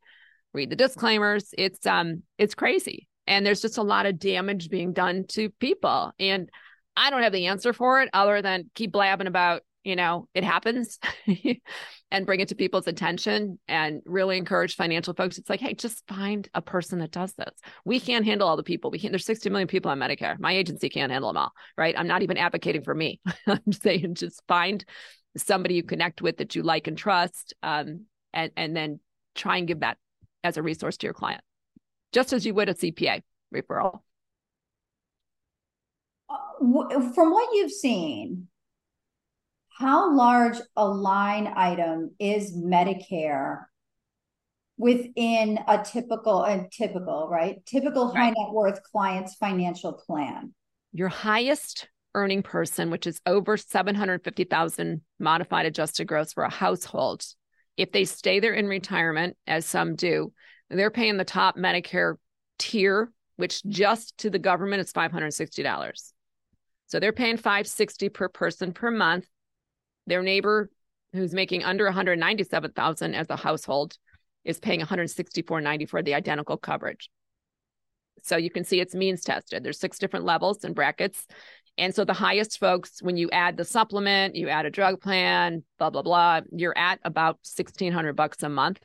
[0.55, 1.55] read the disclaimers.
[1.59, 3.09] It's um it's crazy.
[3.27, 6.13] And there's just a lot of damage being done to people.
[6.19, 6.49] And
[6.97, 10.45] i don't have the answer for it other than keep blabbing about you know it
[10.45, 10.99] happens
[12.11, 15.39] and bring it to people's attention and really encourage financial folks.
[15.39, 17.55] It's like hey just find a person that does this.
[17.85, 18.91] We can't handle all the people.
[18.91, 20.39] We can't there's 60 million people on medicare.
[20.39, 21.95] My agency can't handle them all right?
[21.97, 23.21] I'm not even advocating for me.
[23.47, 24.85] I'm saying just find
[25.37, 29.01] somebody you connect with that you like and trust um, and and then
[29.35, 29.99] try and give that
[30.45, 31.43] as a resource to your client
[32.13, 33.23] just as you would a cpa
[33.55, 34.01] referral.
[36.29, 38.49] Uh, from what you've seen
[39.79, 43.65] how large a line item is Medicare
[44.77, 47.65] within a typical and typical, right?
[47.67, 48.17] Typical right.
[48.17, 50.55] high net worth client's financial plan.
[50.93, 57.25] Your highest earning person, which is over 750,000 modified adjusted gross for a household,
[57.77, 60.33] if they stay there in retirement, as some do,
[60.69, 62.17] they're paying the top Medicare
[62.59, 66.13] tier, which just to the government is $560.
[66.87, 69.27] So they're paying 560 per person per month.
[70.07, 70.71] Their neighbor
[71.13, 73.97] who's making under 197,000 as a household
[74.45, 77.11] is paying 164.90 for the identical coverage.
[78.23, 79.63] So you can see it's means tested.
[79.63, 81.27] There's six different levels and brackets.
[81.79, 85.65] And so the highest folks, when you add the supplement, you add a drug plan,
[85.79, 88.79] blah, blah, blah, you're at about 1600 bucks a month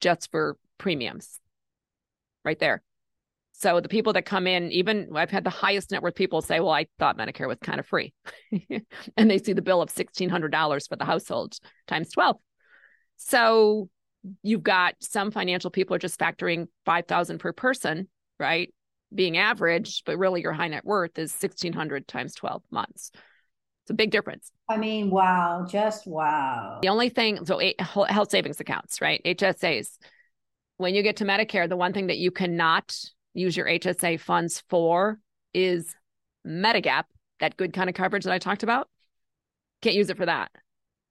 [0.00, 1.38] just for premiums.
[2.44, 2.82] right there.
[3.60, 6.60] So the people that come in, even I've had the highest net worth people say,
[6.60, 8.14] "Well, I thought Medicare was kind of free,"
[9.18, 12.36] and they see the bill of sixteen hundred dollars for the household times twelve.
[13.16, 13.90] So
[14.42, 18.72] you've got some financial people are just factoring five thousand per person, right?
[19.14, 23.10] Being average, but really your high net worth is sixteen hundred times twelve months.
[23.84, 24.50] It's a big difference.
[24.70, 26.78] I mean, wow, just wow.
[26.80, 29.20] The only thing, so health savings accounts, right?
[29.22, 29.98] HSAs.
[30.78, 32.96] When you get to Medicare, the one thing that you cannot
[33.34, 35.18] use your HSA funds for
[35.54, 35.94] is
[36.46, 37.04] Medigap,
[37.40, 38.88] that good kind of coverage that I talked about.
[39.82, 40.50] Can't use it for that.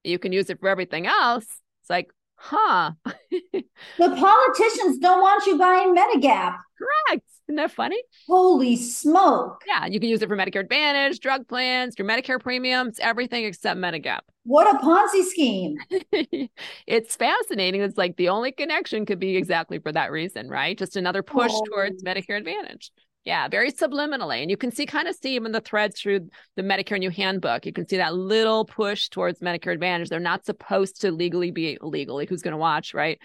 [0.03, 1.45] You can use it for everything else.
[1.81, 2.91] It's like, huh.
[3.31, 3.63] the
[3.97, 6.57] politicians don't want you buying Medigap.
[6.77, 7.25] Correct.
[7.47, 8.01] Isn't that funny?
[8.27, 9.63] Holy smoke.
[9.65, 13.79] Yeah, you can use it for Medicare Advantage, drug plans, your Medicare premiums, everything except
[13.79, 14.19] Medigap.
[14.49, 15.77] What a Ponzi scheme.
[16.87, 17.81] it's fascinating.
[17.81, 20.75] It's like the only connection could be exactly for that reason, right?
[20.75, 21.63] Just another push oh.
[21.71, 22.91] towards Medicare Advantage.
[23.25, 24.41] Yeah, very subliminally.
[24.41, 27.11] And you can see kind of see even the threads through the Medicare & You
[27.11, 27.67] Handbook.
[27.67, 30.09] You can see that little push towards Medicare Advantage.
[30.09, 33.19] They're not supposed to legally be legally, who's going to watch, right?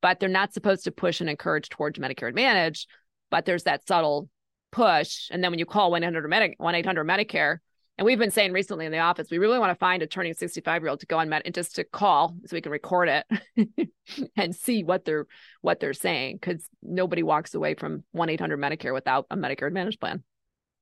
[0.00, 2.86] But they're not supposed to push and encourage towards Medicare Advantage
[3.30, 4.28] but there's that subtle
[4.70, 5.28] push.
[5.30, 7.58] And then when you call 1 800 Medicare,
[7.98, 10.32] and we've been saying recently in the office, we really want to find a turning
[10.32, 13.08] 65 year old to go on med and just to call so we can record
[13.08, 13.90] it
[14.36, 15.26] and see what they're
[15.62, 20.22] what they're saying because nobody walks away from 1-800 Medicare without a Medicare Advantage plan,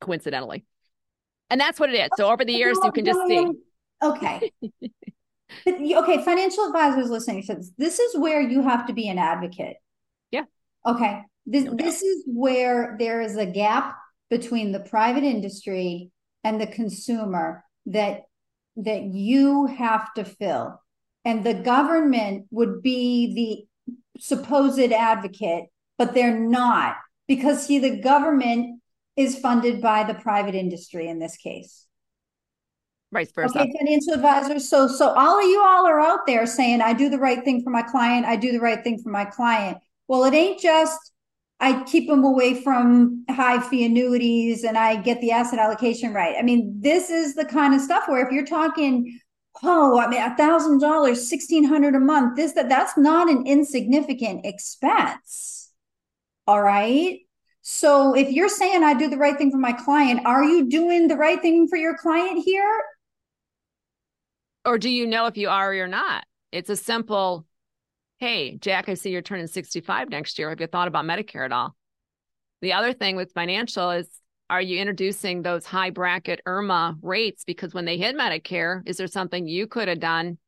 [0.03, 0.67] coincidentally.
[1.49, 2.11] And that's what it is.
[2.17, 3.51] So over the years, you can just see.
[4.03, 4.53] Okay.
[5.67, 9.77] okay, financial advisors listening to this, this is where you have to be an advocate.
[10.31, 10.45] Yeah.
[10.85, 11.23] Okay.
[11.47, 13.97] This, no this is where there is a gap
[14.29, 16.11] between the private industry
[16.47, 18.23] and the consumer that
[18.77, 20.81] that you have to fill.
[21.25, 25.65] And the government would be the supposed advocate,
[25.99, 28.81] but they're not because see the government
[29.17, 31.87] is funded by the private industry in this case.
[33.13, 33.59] Vice versa.
[33.59, 34.69] Okay, financial advisors.
[34.69, 37.65] So so all of you all are out there saying, I do the right thing
[37.65, 39.79] for my client, I do the right thing for my client.
[40.07, 41.13] Well, it ain't just
[41.59, 46.37] I keep them away from high fee annuities and I get the asset allocation right.
[46.39, 49.19] I mean, this is the kind of stuff where if you're talking,
[49.63, 53.47] oh, I mean, a thousand dollars, sixteen hundred a month, this that that's not an
[53.47, 55.73] insignificant expense.
[56.47, 57.21] All right.
[57.63, 61.09] So if you're saying I do the right thing for my client, are you doing
[61.09, 62.81] the right thing for your client here?
[64.65, 66.25] Or do you know if you are or you're not?
[66.53, 67.47] It's a simple
[68.19, 70.49] Hey, Jack, I see you're turning 65 next year.
[70.49, 71.77] Have you thought about Medicare at all?
[72.63, 74.09] The other thing with financial is
[74.49, 77.45] are you introducing those high bracket IRMAA rates?
[77.45, 80.39] Because when they hit Medicare, is there something you could have done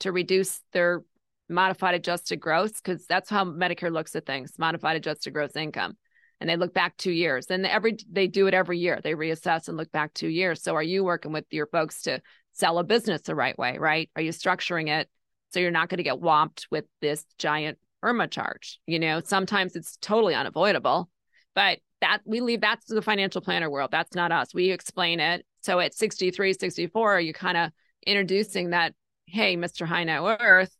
[0.00, 1.02] to reduce their
[1.50, 2.72] modified adjusted gross?
[2.72, 5.98] Because that's how Medicare looks at things modified adjusted gross income.
[6.40, 7.46] And they look back two years.
[7.50, 9.00] And every they do it every year.
[9.04, 10.62] They reassess and look back two years.
[10.62, 12.22] So are you working with your folks to
[12.52, 14.08] sell a business the right way, right?
[14.16, 15.10] Are you structuring it
[15.52, 18.80] so you're not going to get whopped with this giant IRMAA charge.
[18.86, 21.08] You know, sometimes it's totally unavoidable,
[21.54, 23.90] but that we leave that to the financial planner world.
[23.92, 24.52] That's not us.
[24.52, 25.46] We explain it.
[25.60, 27.70] So at 63, 64, you kind of
[28.06, 28.94] introducing that,
[29.26, 29.86] hey, Mr.
[29.86, 30.76] High Net Worth,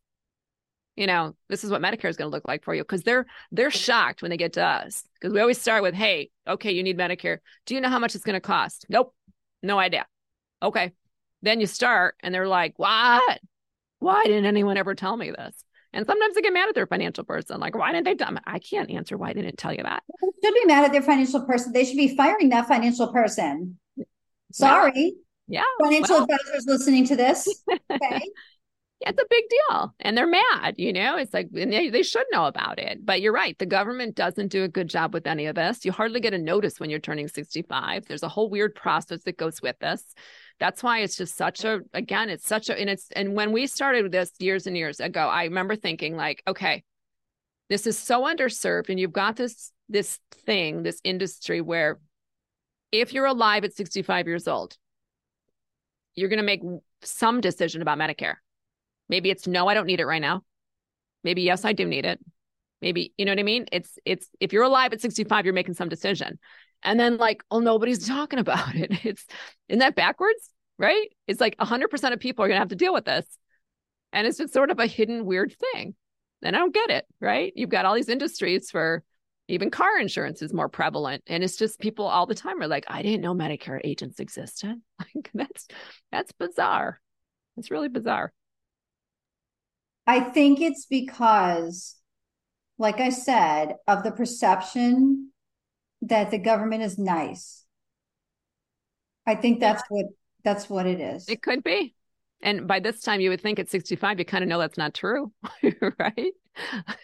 [0.97, 2.85] you know, this is what Medicare is going to look like for you.
[2.85, 5.05] Cause they're they're shocked when they get to us.
[5.15, 7.39] Because we always start with, hey, okay, you need Medicare.
[7.67, 8.87] Do you know how much it's going to cost?
[8.89, 9.15] Nope.
[9.63, 10.07] No idea.
[10.63, 10.93] Okay.
[11.41, 13.41] Then you start and they're like, what?
[14.03, 15.65] Why didn't anyone ever tell me this?
[15.93, 18.41] And sometimes they get mad at their financial person, like, why didn't they tell me?
[18.47, 20.03] I can't answer why they didn't tell you that.
[20.23, 21.73] They should be mad at their financial person.
[21.73, 23.79] They should be firing that financial person.
[24.53, 25.15] Sorry.
[25.49, 25.65] Yeah.
[25.83, 26.25] Financial well.
[26.25, 27.47] advisors listening to this.
[27.93, 28.23] Okay.
[29.01, 29.95] yeah, it's a big deal.
[30.01, 33.05] And they're mad, you know, it's like, they, they should know about it.
[33.05, 33.59] But you're right.
[33.59, 35.85] The government doesn't do a good job with any of this.
[35.85, 38.07] You hardly get a notice when you're turning 65.
[38.07, 40.03] There's a whole weird process that goes with this
[40.59, 43.67] that's why it's just such a again it's such a and it's and when we
[43.67, 46.83] started this years and years ago i remember thinking like okay
[47.69, 51.99] this is so underserved and you've got this this thing this industry where
[52.91, 54.77] if you're alive at 65 years old
[56.15, 56.63] you're going to make
[57.03, 58.35] some decision about medicare.
[59.09, 60.43] Maybe it's no i don't need it right now.
[61.25, 62.21] Maybe yes i do need it.
[62.81, 63.67] Maybe you know what i mean?
[63.73, 66.39] It's it's if you're alive at 65 you're making some decision
[66.83, 69.27] and then like oh nobody's talking about it it's
[69.69, 71.09] isn't that backwards right?
[71.29, 73.25] It's like 100% of people are going to have to deal with this.
[74.13, 75.95] And it's just sort of a hidden weird thing.
[76.43, 77.53] And I don't get it, right?
[77.55, 79.05] You've got all these industries where
[79.47, 81.23] even car insurance is more prevalent.
[81.29, 84.77] And it's just people all the time are like, I didn't know Medicare agents existed.
[85.15, 85.67] Like that's
[86.13, 87.01] that's bizarre.
[87.57, 88.33] It's really bizarre.
[90.07, 91.97] I think it's because
[92.79, 95.32] like I said, of the perception
[96.03, 97.65] that the government is nice.
[99.27, 100.07] I think that's what
[100.45, 101.29] that's what it is.
[101.29, 101.95] It could be.
[102.43, 104.95] And by this time, you would think at 65, you kind of know that's not
[104.95, 105.33] true,
[105.99, 106.33] right?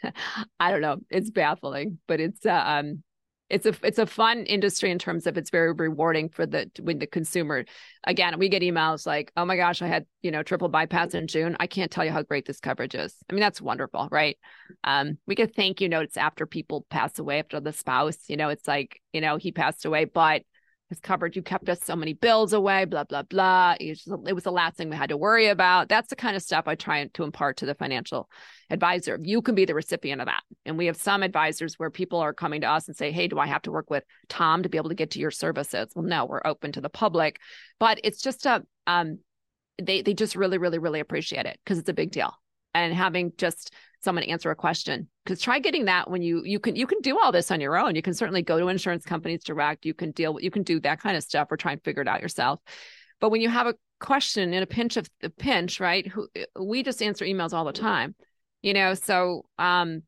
[0.60, 0.96] I don't know.
[1.10, 3.04] It's baffling, but it's uh, um,
[3.50, 6.98] it's a it's a fun industry in terms of it's very rewarding for the when
[6.98, 7.64] the consumer.
[8.04, 11.26] Again, we get emails like, "Oh my gosh, I had you know triple bypass in
[11.26, 11.56] June.
[11.58, 14.36] I can't tell you how great this coverage is." I mean, that's wonderful, right?
[14.84, 18.18] Um, we get thank you notes after people pass away, after the spouse.
[18.28, 20.42] You know, it's like you know he passed away, but
[20.88, 21.36] his coverage.
[21.36, 23.74] You kept us so many bills away, blah, blah, blah.
[23.78, 25.88] It was, it was the last thing we had to worry about.
[25.88, 28.28] That's the kind of stuff I try to impart to the financial
[28.70, 29.18] advisor.
[29.22, 30.42] You can be the recipient of that.
[30.64, 33.38] And we have some advisors where people are coming to us and say, Hey, do
[33.38, 35.88] I have to work with Tom to be able to get to your services?
[35.94, 37.38] Well, no, we're open to the public,
[37.78, 39.18] but it's just a, um,
[39.80, 42.32] they, they just really, really, really appreciate it because it's a big deal.
[42.74, 45.08] And having just someone answer a question.
[45.24, 47.76] Because try getting that when you you can you can do all this on your
[47.76, 47.94] own.
[47.94, 49.84] You can certainly go to insurance companies direct.
[49.84, 52.08] You can deal you can do that kind of stuff or try and figure it
[52.08, 52.60] out yourself.
[53.20, 56.84] But when you have a question in a pinch of the pinch right who we
[56.84, 58.14] just answer emails all the time
[58.62, 58.94] you know?
[58.94, 60.02] So um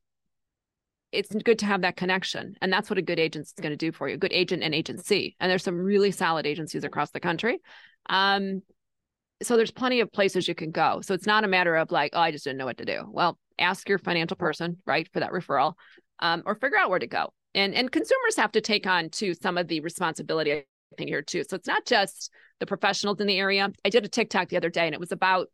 [1.12, 3.76] it's good to have that connection and that's what a good agent is going to
[3.76, 5.36] do for you a good agent and agency.
[5.40, 7.60] And there's some really solid agencies across the country.
[8.08, 8.62] Um
[9.42, 11.00] so there's plenty of places you can go.
[11.02, 13.04] So it's not a matter of like oh i just didn't know what to do.
[13.10, 15.74] Well ask your financial person, right, for that referral,
[16.20, 17.32] um, or figure out where to go.
[17.54, 20.64] And and consumers have to take on to some of the responsibility I
[20.96, 21.44] think here too.
[21.48, 23.70] So it's not just the professionals in the area.
[23.84, 25.48] I did a TikTok the other day, and it was about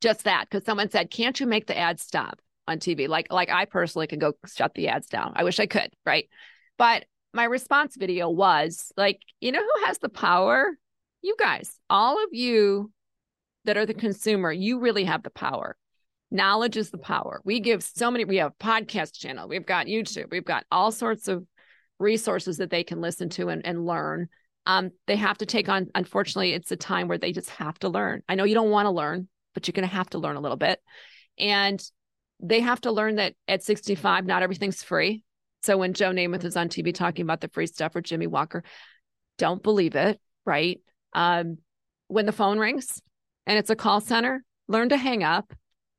[0.00, 3.50] just that because someone said, "Can't you make the ads stop on TV?" Like like
[3.50, 5.32] I personally can go shut the ads down.
[5.36, 6.28] I wish I could, right?
[6.78, 10.78] But my response video was like, you know who has the power?
[11.20, 12.92] You guys, all of you
[13.64, 15.76] that are the consumer, you really have the power
[16.30, 17.40] knowledge is the power.
[17.44, 21.28] We give so many, we have podcast channel, we've got YouTube, we've got all sorts
[21.28, 21.46] of
[21.98, 24.28] resources that they can listen to and, and learn.
[24.66, 27.88] Um, they have to take on, unfortunately, it's a time where they just have to
[27.88, 28.22] learn.
[28.28, 30.40] I know you don't want to learn, but you're going to have to learn a
[30.40, 30.80] little bit.
[31.38, 31.82] And
[32.40, 35.22] they have to learn that at 65, not everything's free.
[35.62, 38.62] So when Joe Namath is on TV talking about the free stuff or Jimmie Walker,
[39.38, 40.80] don't believe it, right?
[41.12, 41.58] Um,
[42.08, 43.00] when the phone rings
[43.46, 45.52] and it's a call center, learn to hang up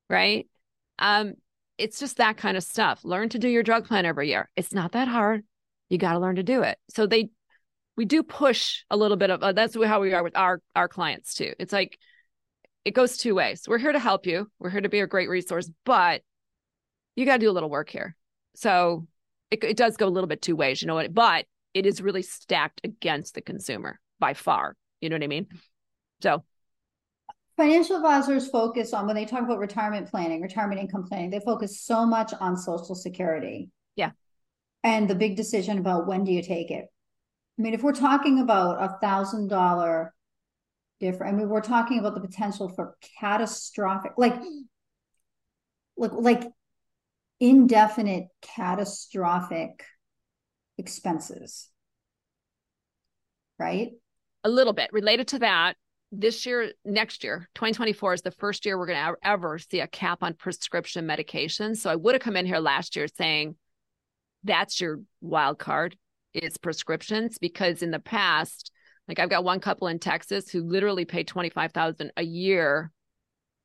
[0.10, 0.48] right?
[1.00, 1.34] Um,
[1.78, 3.04] it's just that kind of stuff.
[3.04, 4.50] Learn to do your drug plan every year.
[4.56, 5.44] It's not that hard.
[5.90, 6.78] You got to learn to do it.
[6.90, 7.30] So they,
[7.98, 10.88] we do push a little bit of uh, that's how we are with our our
[10.88, 11.54] clients too.
[11.60, 11.98] It's like
[12.84, 13.64] it goes two ways.
[13.68, 14.50] We're here to help you.
[14.60, 16.22] We're here to be a great resource, but
[17.16, 18.16] you got to do a little work here.
[18.56, 19.08] So
[19.52, 21.14] it, it does go a little bit two ways, you know what?
[21.14, 24.76] But it is really stacked against the consumer by far.
[25.02, 25.48] You know what I mean?
[26.22, 26.44] So
[27.58, 31.80] financial advisors focus on when they talk about retirement planning, retirement income planning, they focus
[31.80, 33.70] so much on social security.
[33.96, 34.12] Yeah.
[34.84, 36.86] And the big decision about when do you take it.
[37.58, 40.14] I mean, if we're talking about a thousand dollar
[41.00, 44.36] different, I mean, we're talking about the potential for catastrophic, like,
[45.96, 46.44] like, like
[47.40, 49.86] indefinite catastrophic
[50.78, 51.70] expenses.
[53.58, 53.92] Right?
[54.44, 55.78] A little bit related to that
[56.12, 59.88] this year, next year, 2024 is the first year we're going to ever see a
[59.88, 61.78] cap on prescription medications.
[61.78, 63.56] So I would have come in here last year saying
[64.44, 65.98] that's your wild card
[66.34, 68.72] is prescriptions because in the past,
[69.08, 72.92] like I've got one couple in Texas who literally pay 25,000 a year.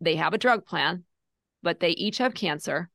[0.01, 1.05] They have a drug plan,
[1.63, 2.89] but they each have cancer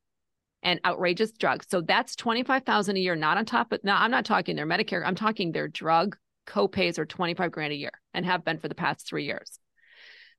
[0.63, 1.67] and outrageous drugs.
[1.69, 5.05] So that's 25,000 a year, not on top of, now I'm not talking their Medicare,
[5.05, 8.75] I'm talking their drug copays are 25 grand a year and have been for the
[8.75, 9.59] past three years.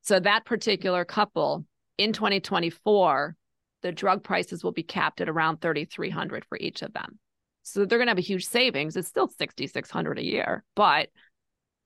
[0.03, 1.65] So that particular couple
[1.99, 3.37] in 2024,
[3.83, 7.19] the drug prices will be capped at around 3,300 for each of them.
[7.63, 8.97] So they're going to have a huge savings.
[8.97, 11.09] It's still 6,600 a year, but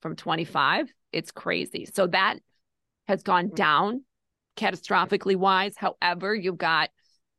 [0.03, 1.87] from 25, it's crazy.
[1.87, 2.37] So that
[3.09, 3.55] has gone mm.
[3.55, 4.05] down
[4.57, 5.75] catastrophically wise.
[5.77, 6.91] However, you've got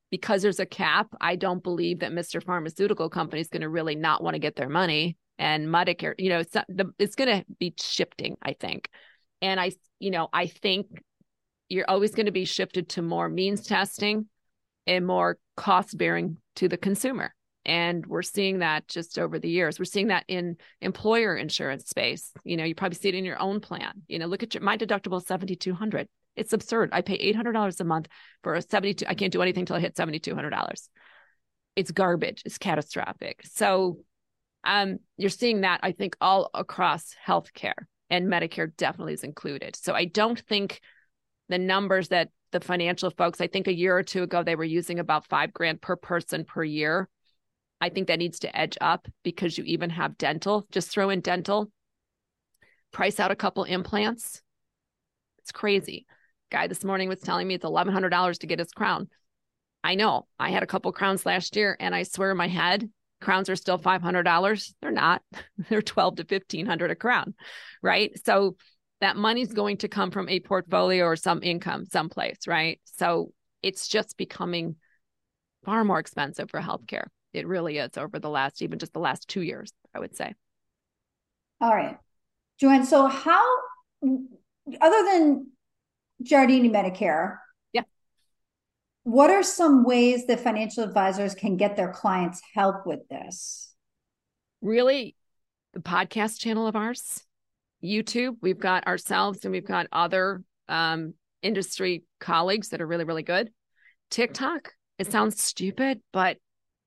[0.09, 2.43] because there's a cap, I don't believe that Mr.
[2.43, 6.29] Pharmaceutical Company is going to really not want to get their money and Medicare, you
[6.29, 6.55] know, it's,
[6.99, 8.89] it's going to be shifting, I think.
[9.41, 10.85] And I, you know, I think
[11.67, 14.27] you're always going to be shifted to more means testing
[14.85, 17.33] and more cost bearing to the consumer.
[17.65, 19.79] And we're seeing that just over the years.
[19.79, 22.31] We're seeing that in employer insurance space.
[22.43, 24.03] You know, you probably see it in your own plan.
[24.07, 26.07] You know, look at your, my deductible 7,200.
[26.35, 26.89] It's absurd.
[26.91, 28.09] I pay $800 a month
[28.43, 29.07] for a 72.
[29.07, 30.87] I can't do anything till I hit $7,200.
[31.75, 32.43] It's garbage.
[32.45, 33.41] It's catastrophic.
[33.45, 34.01] So
[34.63, 37.73] um, you're seeing that, I think, all across healthcare,
[38.09, 39.75] and Medicare definitely is included.
[39.75, 40.81] So I don't think
[41.49, 43.41] the numbers that the financial folks.
[43.41, 46.43] I think a year or two ago they were using about five grand per person
[46.45, 47.09] per year.
[47.79, 50.67] I think that needs to edge up because you even have dental.
[50.71, 51.71] Just throw in dental,
[52.91, 54.41] price out a couple implants.
[55.39, 56.05] It's crazy.
[56.51, 59.09] Guy this morning was telling me it's eleven hundred dollars to get his crown.
[59.83, 60.27] I know.
[60.37, 62.89] I had a couple crowns last year, and I swear in my head,
[63.21, 64.73] crowns are still five hundred dollars.
[64.81, 65.21] They're not.
[65.69, 67.33] They're twelve to fifteen hundred a crown,
[67.81, 68.11] right?
[68.25, 68.57] So
[68.99, 72.79] that money's going to come from a portfolio or some income someplace, right?
[72.85, 73.31] So
[73.63, 74.75] it's just becoming
[75.65, 77.05] far more expensive for healthcare.
[77.33, 80.33] It really is over the last, even just the last two years, I would say.
[81.59, 81.97] All right.
[82.59, 83.43] Joanne, so how,
[84.03, 85.47] other than
[86.23, 87.37] Giardini Medicare,
[89.03, 93.73] what are some ways that financial advisors can get their clients help with this?
[94.61, 95.15] Really,
[95.73, 97.23] the podcast channel of ours
[97.83, 98.37] YouTube.
[98.41, 103.49] We've got ourselves and we've got other um, industry colleagues that are really, really good.
[104.11, 106.37] TikTok, it sounds stupid, but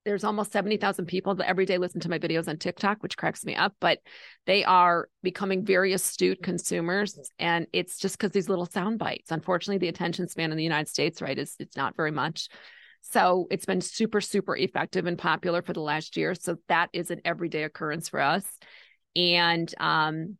[0.04, 3.44] there's almost 70,000 people that every day listen to my videos on TikTok, which cracks
[3.44, 3.98] me up, but
[4.46, 7.18] they are becoming very astute consumers.
[7.38, 9.30] And it's just because these little sound bites.
[9.30, 12.48] Unfortunately, the attention span in the United States, right, is it's not very much.
[13.00, 16.34] So it's been super, super effective and popular for the last year.
[16.34, 18.44] So that is an everyday occurrence for us.
[19.14, 20.38] And um,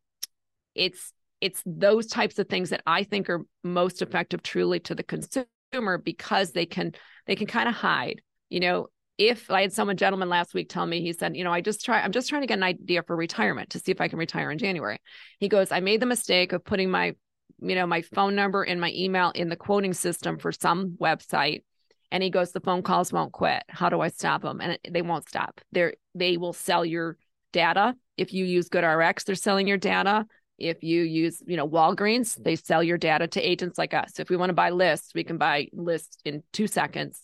[0.75, 5.03] it's it's those types of things that I think are most effective truly to the
[5.03, 6.93] consumer because they can
[7.27, 8.23] they can kind of hide.
[8.49, 11.53] You know, if I had someone gentleman last week tell me, he said, you know,
[11.53, 14.01] I just try, I'm just trying to get an idea for retirement to see if
[14.01, 14.99] I can retire in January.
[15.39, 17.15] He goes, I made the mistake of putting my,
[17.61, 21.63] you know, my phone number and my email in the quoting system for some website.
[22.11, 23.63] And he goes, the phone calls won't quit.
[23.69, 24.61] How do I stop them?
[24.61, 25.61] And they won't stop.
[25.73, 27.17] They're, they will sell your
[27.53, 27.95] data.
[28.17, 30.27] If you use GoodRx, they're selling your data.
[30.59, 34.21] If you use, you know, Walgreens, they sell your data to agents like us.
[34.21, 37.21] If we want to buy lists, we can buy lists in two seconds.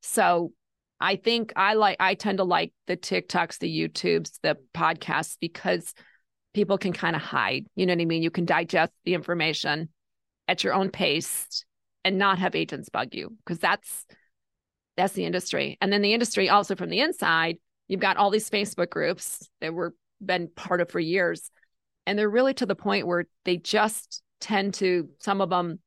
[0.00, 0.52] So
[1.02, 5.92] I think I like, I tend to like the TikToks, the YouTubes, the podcasts because
[6.54, 7.66] people can kind of hide.
[7.74, 8.22] You know what I mean?
[8.22, 9.88] You can digest the information
[10.46, 11.64] at your own pace
[12.04, 14.06] and not have agents bug you because that's
[14.96, 15.76] that's the industry.
[15.80, 17.56] And then the industry also from the inside,
[17.88, 19.94] you've got all these Facebook groups that were
[20.24, 21.50] been part of for years
[22.06, 25.80] and they're really to the point where they just tend to some of them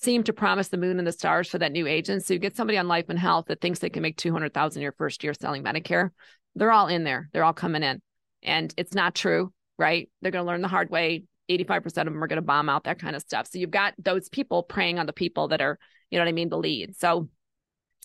[0.00, 2.24] seem to promise the moon and the stars for that new agent.
[2.24, 4.92] So you get somebody on life and health that thinks they can make 200000 your
[4.92, 6.10] first year selling medicare.
[6.54, 7.28] They're all in there.
[7.32, 8.00] They're all coming in.
[8.42, 10.10] And it's not true right?
[10.20, 11.24] They're going to learn the hard way.
[11.48, 13.46] 85% of them are going to bomb out that kind of stuff.
[13.46, 15.78] So you've got those people preying on the people that are
[16.10, 16.96] you know what i mean the lead.
[16.96, 17.28] So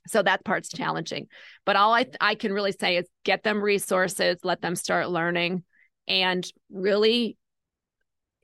[0.08, 1.28] so that part's challenging.
[1.66, 5.64] But all i i can really say is get them resources let them start learning
[6.08, 7.38] and really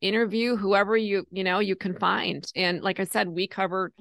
[0.02, 2.46] interview whoever you you know you can find.
[2.56, 3.92] And like i said we cover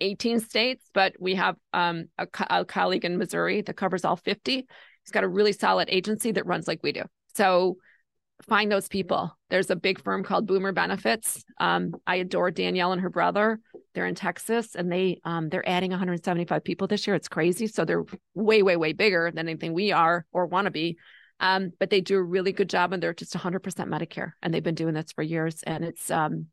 [0.00, 4.66] 18 states but we have um, a, a colleague in missouri that covers all 50
[5.02, 7.02] he's got a really solid agency that runs like we do.
[7.34, 7.76] So
[8.48, 9.36] find those people.
[9.50, 11.44] There's a big firm called boomer benefits.
[11.60, 13.60] Um, i adore danielle and her brother.
[13.94, 17.14] They're in texas and they um, they're adding 175 people this year.
[17.16, 17.66] It's crazy.
[17.66, 18.04] So they're
[18.34, 20.98] way way way bigger than anything we are or want to be
[21.40, 24.62] um, but they do a really good job and they're just 100% Medicare and they've
[24.62, 25.62] been doing this for years.
[25.64, 26.46] And it's, um,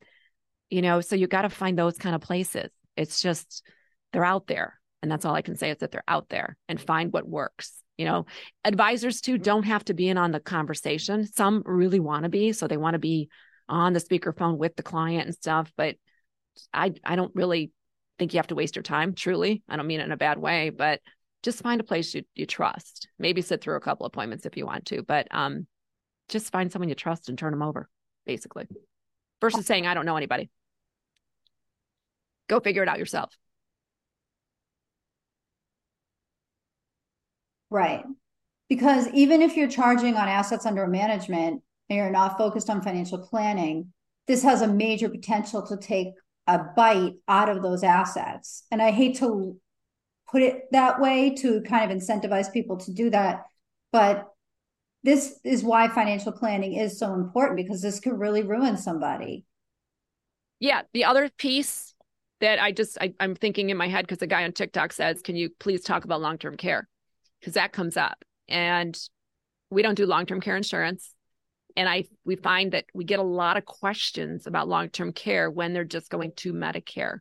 [0.70, 2.70] you know, so you got to find those kind of places.
[2.96, 3.64] It's just,
[4.12, 4.80] they're out there.
[5.02, 7.82] And that's all I can say is that they're out there and find what works.
[7.98, 8.26] You know,
[8.64, 11.26] advisors too don't have to be in on the conversation.
[11.26, 12.54] Some really want to be.
[12.54, 13.30] So they want to be
[13.68, 15.72] on the speakerphone with the client and stuff.
[15.78, 15.96] But
[16.74, 17.72] I, I don't really
[18.18, 19.64] think you have to waste your time, truly.
[19.70, 21.02] I don't mean it in a bad way, but
[21.44, 23.08] just find a place you, you trust.
[23.18, 25.68] Maybe sit through a couple appointments if you want to, but um,
[26.28, 27.90] just find someone you trust and turn them over,
[28.26, 28.68] basically,
[29.42, 30.50] versus saying, I don't know anybody.
[32.48, 33.34] Go figure it out yourself.
[37.70, 38.04] Right.
[38.68, 43.20] Because even if you're charging on assets under management and you're not focused on financial
[43.20, 43.94] planning,
[44.28, 46.10] this has a major potential to take
[46.48, 48.64] a bite out of those assets.
[48.72, 49.60] And I hate to
[50.32, 53.46] put it that way to kind of incentivize people to do that.
[53.92, 54.28] But
[55.04, 59.46] this is why financial planning is so important because this could really ruin somebody.
[60.60, 60.82] Yeah.
[60.94, 61.94] The other piece
[62.42, 65.22] that I just I, am thinking in my head because a guy on TikTok says,
[65.22, 66.88] "Can you please talk about long term care?"
[67.40, 68.98] Because that comes up, and
[69.70, 71.14] we don't do long term care insurance,
[71.76, 75.50] and I we find that we get a lot of questions about long term care
[75.50, 77.20] when they're just going to Medicare.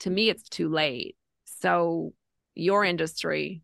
[0.00, 1.16] To me, it's too late.
[1.44, 2.12] So
[2.56, 3.62] your industry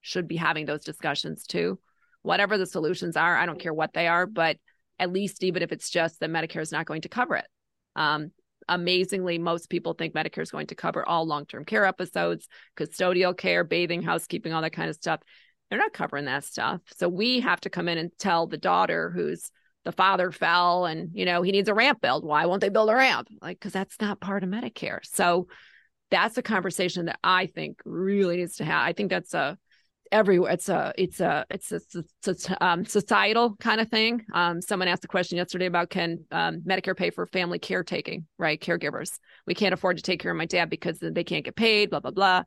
[0.00, 1.78] should be having those discussions too.
[2.22, 4.56] Whatever the solutions are, I don't care what they are, but
[4.98, 7.46] at least even if it's just that Medicare is not going to cover it.
[7.96, 8.32] Um,
[8.68, 13.36] amazingly, most people think Medicare is going to cover all long term care episodes, custodial
[13.36, 15.20] care, bathing, housekeeping, all that kind of stuff.
[15.68, 16.80] They're not covering that stuff.
[16.96, 19.50] So we have to come in and tell the daughter who's
[19.84, 22.88] the father fell and you know he needs a ramp built why won't they build
[22.88, 25.48] a ramp like because that's not part of medicare so
[26.12, 29.58] that's a conversation that i think really needs to have i think that's a
[30.12, 30.52] everywhere.
[30.52, 31.80] It's a it's a it's a,
[32.26, 34.24] it's a um, societal kind of thing.
[34.32, 38.60] Um, someone asked a question yesterday about can um, Medicare pay for family caretaking, right?
[38.60, 39.18] Caregivers.
[39.46, 41.90] We can't afford to take care of my dad because they can't get paid.
[41.90, 42.44] Blah blah blah.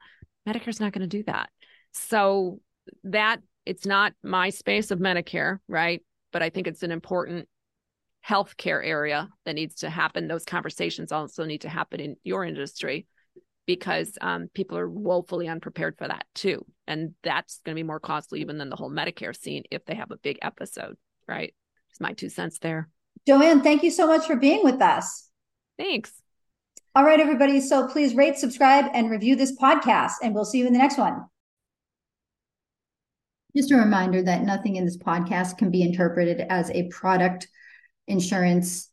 [0.48, 1.50] Medicare's not going to do that.
[1.92, 2.60] So
[3.04, 6.02] that it's not my space of Medicare, right?
[6.32, 7.50] But I think it's an important
[8.28, 10.28] healthcare area that needs to happen.
[10.28, 13.08] Those conversations also need to happen in your industry
[13.66, 16.66] because um, people are woefully unprepared for that too.
[16.88, 19.96] And that's going to be more costly even than the whole Medicare scene if they
[19.96, 20.98] have a big episode,
[21.28, 21.54] right?
[21.90, 22.90] It's my two cents there.
[23.28, 25.30] Joanne, thank you so much for being with us.
[25.78, 26.12] Thanks.
[26.96, 27.60] All right, everybody.
[27.60, 30.98] So please rate, subscribe, and review this podcast, and we'll see you in the next
[30.98, 31.26] one.
[33.56, 37.48] Just a reminder that nothing in this podcast can be interpreted as a product,
[38.08, 38.90] insurance,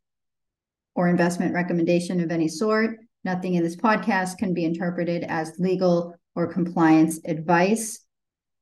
[0.95, 2.97] or investment recommendation of any sort.
[3.25, 8.05] Nothing in this podcast can be interpreted as legal or compliance advice.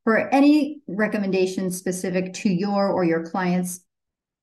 [0.04, 3.80] For any recommendations specific to your or your client's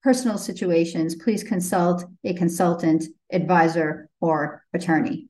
[0.03, 5.29] personal situations, please consult a consultant, advisor, or attorney.